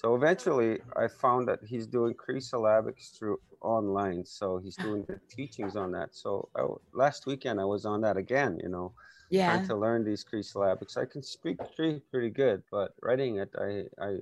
[0.00, 4.24] So eventually I found that he's doing Cree syllabics through online.
[4.24, 6.14] So he's doing the teachings on that.
[6.14, 8.92] So I, last weekend I was on that again, you know,
[9.28, 9.56] yeah.
[9.56, 10.96] trying to learn these Cree syllabics.
[10.96, 14.14] I can speak Cree pretty good, but writing it, I, I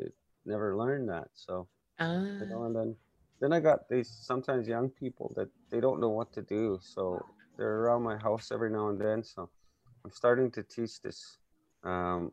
[0.46, 1.28] never learned that.
[1.34, 1.68] So,
[1.98, 2.96] Ah, you know, and then,
[3.40, 6.78] then I got these sometimes young people that they don't know what to do.
[6.82, 7.22] So
[7.58, 9.22] they're around my house every now and then.
[9.22, 9.50] So
[10.06, 11.36] I'm starting to teach this
[11.84, 12.32] um,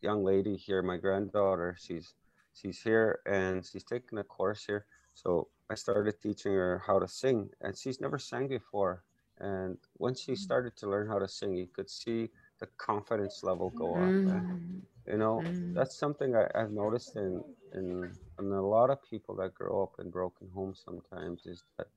[0.00, 1.76] young lady here, my granddaughter.
[1.78, 2.14] She's
[2.54, 4.86] she's here and she's taking a course here.
[5.14, 9.04] So I started teaching her how to sing, and she's never sang before.
[9.38, 12.28] And once she started to learn how to sing, you could see
[12.60, 14.12] the confidence level go up.
[14.26, 15.74] And, mm, you know, mm.
[15.74, 17.42] that's something I, I've noticed in,
[17.74, 21.88] in in a lot of people that grow up in broken homes sometimes is that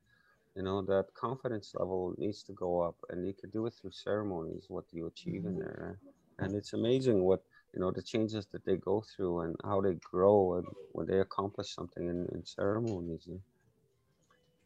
[0.55, 3.91] you know that confidence level needs to go up and you can do it through
[3.91, 5.99] ceremonies what you achieve in there
[6.39, 7.43] and it's amazing what
[7.75, 11.19] you know the changes that they go through and how they grow and when they
[11.19, 13.37] accomplish something in, in ceremonies yeah.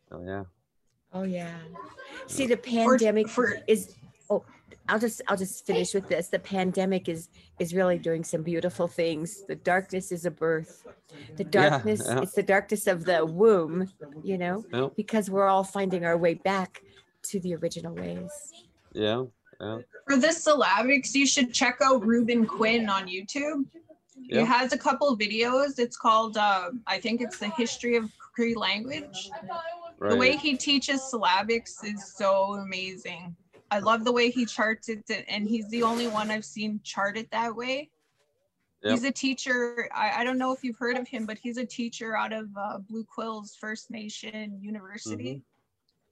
[0.10, 0.43] so yeah
[1.12, 1.57] Oh yeah.
[2.28, 3.95] See, the pandemic for- is.
[4.30, 4.43] Oh,
[4.88, 6.28] I'll just I'll just finish with this.
[6.28, 9.43] The pandemic is is really doing some beautiful things.
[9.47, 10.86] The darkness is a birth.
[11.38, 12.22] The Yeah, darkness yeah.
[12.22, 13.89] it's the darkness of the womb,
[14.24, 16.84] you know, yeah because we're all finding our way back
[17.24, 18.30] to the original ways.
[18.93, 19.24] yeah
[19.60, 23.66] yeah For the syllabics, you should check out Reuben Quinn on YouTube.
[24.28, 25.80] He has a couple videos.
[25.80, 29.32] It's called, uh, I think it's the history of Cree language.
[29.99, 33.36] The way he teaches syllabics is so amazing.
[33.72, 37.18] I love the way he charts it, and he's the only one I've seen chart
[37.18, 37.89] it that way.
[38.84, 38.91] Yep.
[38.93, 39.89] He's a teacher.
[39.93, 42.47] I, I don't know if you've heard of him, but he's a teacher out of
[42.57, 45.36] uh, Blue Quills First Nation University.
[45.36, 45.41] Mhm.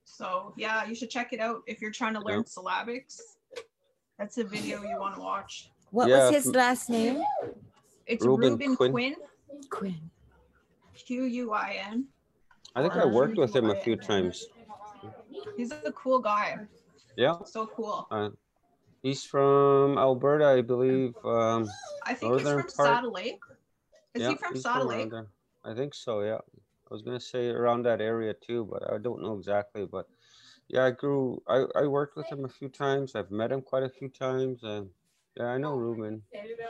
[0.03, 2.45] So yeah, you should check it out if you're trying to learn Yep.
[2.47, 3.19] syllabics.
[4.17, 5.69] That's a video you want to watch.
[5.91, 7.23] What Yeah, was his last name?
[8.05, 8.91] It's Reuben Ruben, Quinn.
[8.91, 9.15] Quinn,
[9.69, 10.11] Quinn.
[10.95, 12.05] Q U I N.
[12.75, 14.45] I think I worked with him a few times.
[15.55, 16.57] He's a cool guy.
[17.15, 17.37] Yeah.
[17.45, 18.07] So cool.
[18.09, 18.29] Uh,
[19.03, 21.13] he's from Alberta, I believe.
[21.23, 21.67] Um,
[22.03, 22.71] I think he's from part.
[22.71, 23.39] Saddle Lake.
[24.13, 25.11] Is yeah, he from he's Saddle around Lake?
[25.11, 25.27] there.
[25.63, 26.21] I think so.
[26.21, 26.39] Yeah.
[26.89, 29.85] I was gonna say around that area too, but I don't know exactly.
[29.85, 30.07] But
[30.69, 31.41] yeah, I grew.
[31.47, 33.15] I I worked with him a few times.
[33.15, 34.89] I've met him quite a few times, and
[35.35, 36.21] yeah, I know Reuben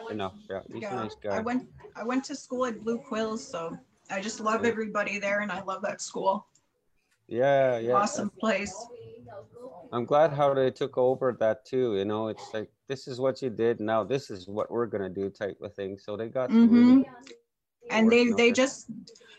[0.09, 0.35] enough.
[0.49, 1.37] Yeah, he's Yeah, a nice guy.
[1.37, 3.77] I went I went to school at Blue Quills, so
[4.09, 4.69] I just love Yeah.
[4.69, 6.47] everybody there and I love that school.
[7.27, 7.93] Yeah, yeah.
[7.93, 8.73] Awesome place.
[9.91, 11.95] I'm glad how they took over that too.
[11.97, 13.79] You know, it's like this is what you did.
[13.79, 15.97] Now this is what we're gonna do, type of thing.
[15.97, 17.05] So they got to really Mhm.
[17.89, 18.89] And they they just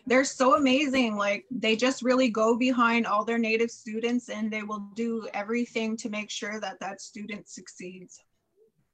[0.06, 1.16] they're so amazing.
[1.16, 5.96] Like they just really go behind all their native students and they will do everything
[5.98, 8.20] to make sure that that student succeeds.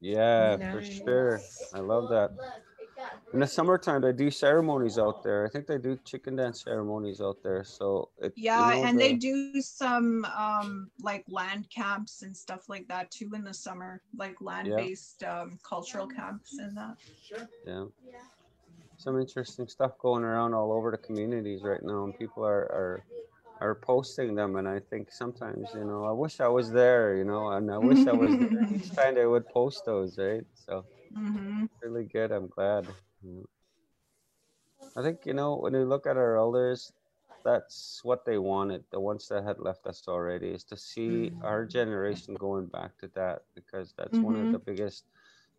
[0.00, 1.40] Yeah, for sure.
[1.72, 2.32] I love that.
[3.32, 5.44] In the summertime, they do ceremonies out there.
[5.46, 7.64] I think they do chicken dance ceremonies out there.
[7.64, 12.68] So it, you Yeah, know, and they do some um like land camps and stuff
[12.68, 16.96] like that too in the summer, like land-based um cultural camps and that.
[17.28, 17.48] Sure.
[17.66, 17.84] Yeah,
[19.04, 23.06] some interesting stuff going around all over the communities right now, and people are are
[23.60, 24.56] are posting them.
[24.56, 27.78] And I think sometimes, you know, I wish I was there, you know, and I
[27.78, 30.44] wish I was there each time they would post those, right?
[30.54, 32.32] So hmm really good.
[32.32, 32.86] I'm glad.
[34.96, 36.92] I think you know when you look at our elders,
[37.44, 38.84] that's what they wanted.
[38.90, 43.08] The ones that had left us already is to see our generation going back to
[43.14, 44.50] that because that's one of Mhm.
[44.50, 45.04] the biggest,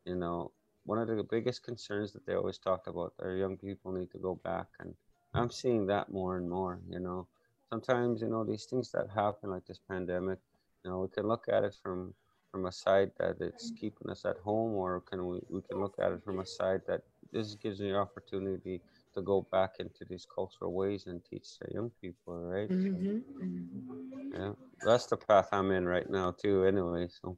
[0.05, 0.51] you know,
[0.86, 3.13] one of the biggest concerns that they always talk about.
[3.19, 4.95] Our young people need to go back, and
[5.33, 6.79] I'm seeing that more and more.
[6.89, 7.27] You know,
[7.69, 10.39] sometimes you know these things that happen like this pandemic.
[10.83, 12.13] You know, we can look at it from
[12.51, 15.95] from a side that it's keeping us at home, or can we, we can look
[15.99, 18.81] at it from a side that this gives me the opportunity
[19.13, 22.71] to go back into these cultural ways and teach the young people, right?
[22.89, 24.05] So, Mhm, mhm.
[24.33, 26.65] yeah, that's the path I'm in right now too.
[26.65, 27.38] Anyway, so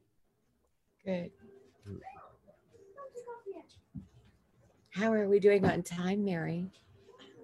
[1.84, 2.02] Good.
[4.90, 6.66] How are we doing on time, Mary?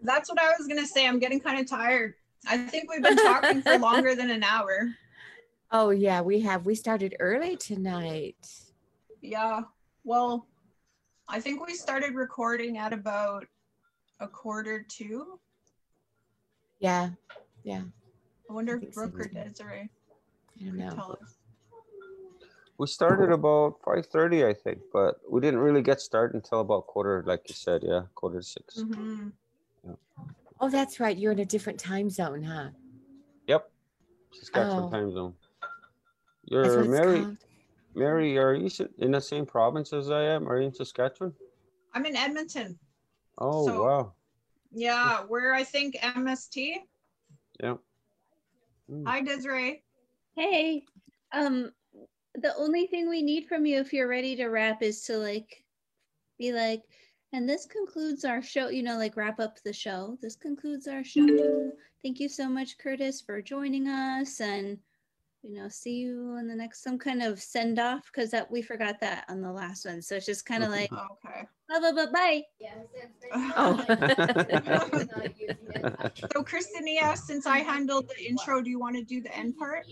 [0.03, 1.07] That's what I was gonna say.
[1.07, 2.15] I'm getting kind of tired.
[2.47, 4.95] I think we've been talking for longer than an hour.
[5.71, 6.67] Oh yeah, we have.
[6.67, 8.37] We started early tonight.
[9.21, 9.63] Yeah.
[10.05, 10.47] Well,
[11.29, 13.47] I think we started recording at about
[14.21, 15.41] a quarter to.
[16.81, 17.11] Yeah,
[17.63, 17.83] yeah.
[18.49, 19.51] I wonder think if so, Brooke or too.
[19.51, 19.89] Desiree
[20.61, 20.91] I don't know.
[20.91, 21.37] tell us.
[22.79, 26.87] We started about five thirty, I think, but we didn't really get started until about
[26.87, 29.33] quarter, like you said, yeah, quarter to 6 Mhm.
[30.61, 31.17] Oh, that's right.
[31.17, 32.71] You're in a different time zone, huh?
[33.49, 33.71] Yep,
[34.33, 34.91] Saskatchewan Oh.
[34.91, 35.35] time zone.
[36.47, 37.21] You're what it's Mary.
[37.23, 37.37] called.
[37.95, 38.69] Mary, are you
[38.99, 40.49] in the same province as I am?
[40.49, 41.35] Are you in Saskatchewan?
[41.93, 42.79] I'm in Edmonton.
[43.39, 44.15] Oh So- wow,
[44.73, 46.85] Yeah, we're I think MST.
[47.61, 47.77] yeah.
[48.91, 49.07] Mm.
[49.07, 49.83] Hi Desiree.
[50.35, 50.85] Hey,
[51.33, 51.73] um,
[52.35, 55.65] the only thing we need from you if you're ready to wrap is to like
[56.39, 56.83] be like,
[57.33, 60.19] and this concludes our show, you know, like wrap up the show.
[60.23, 61.21] This concludes our show.
[61.21, 61.69] Mm-hmm.
[62.03, 64.79] Thank you so much, Kurtis, for joining us and
[65.45, 68.63] you know, see you in the next some kind of send off because that we
[68.63, 70.01] forgot that on the last one.
[70.03, 71.47] So it's just kind of like Okay.
[71.69, 72.43] blah blah blah bye.
[73.57, 73.85] Oh.
[76.33, 79.85] So Christinia, since I handled the intro, do you want to do the end part?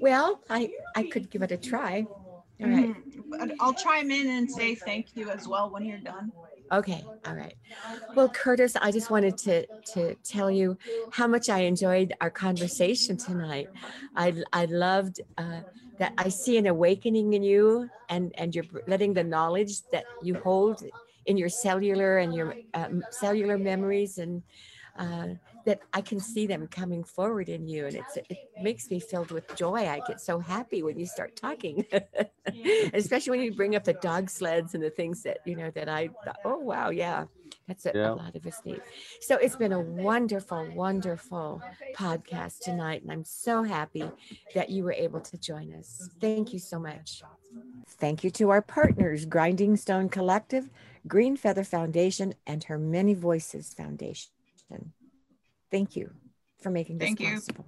[0.00, 2.06] well, I I could give it a try.
[2.62, 2.88] All right.
[2.88, 3.50] Mhm.
[3.60, 6.32] I'll chime in and say thank you as well when you're done.
[6.72, 7.12] Okay.
[7.24, 7.54] All right.
[8.14, 10.78] Well, Kurtis, I just wanted to to tell you
[11.10, 13.70] how much I enjoyed our conversation tonight.
[14.16, 15.62] I I loved uh,
[15.98, 20.36] that I see an awakening in you, and and you're letting the knowledge that you
[20.36, 20.82] hold
[21.26, 24.42] in your cellular and your um, cellular memories and.
[24.98, 25.34] Uh,
[25.66, 29.30] that I can see them coming forward in you, and it's it makes me filled
[29.32, 29.86] with joy.
[29.88, 31.84] I get so happy when you start talking,
[32.94, 35.88] especially when you bring up the dog sleds and the things that you know that
[35.88, 37.24] I thought, oh wow, yeah,
[37.66, 38.12] that's what Yeah.
[38.12, 38.80] a lot of us need.
[39.20, 41.60] So it's been a wonderful, wonderful
[41.94, 44.08] podcast tonight, and I'm so happy
[44.54, 46.08] that you were able to join us.
[46.20, 47.22] Thank you so much.
[47.88, 50.68] Thank you to our partners, Grinding Stone Collective,
[51.08, 54.30] Green Feather Foundation, and her Many Voices Foundation.
[55.76, 56.10] Thank you
[56.62, 57.34] for making this Thank you.
[57.34, 57.66] possible.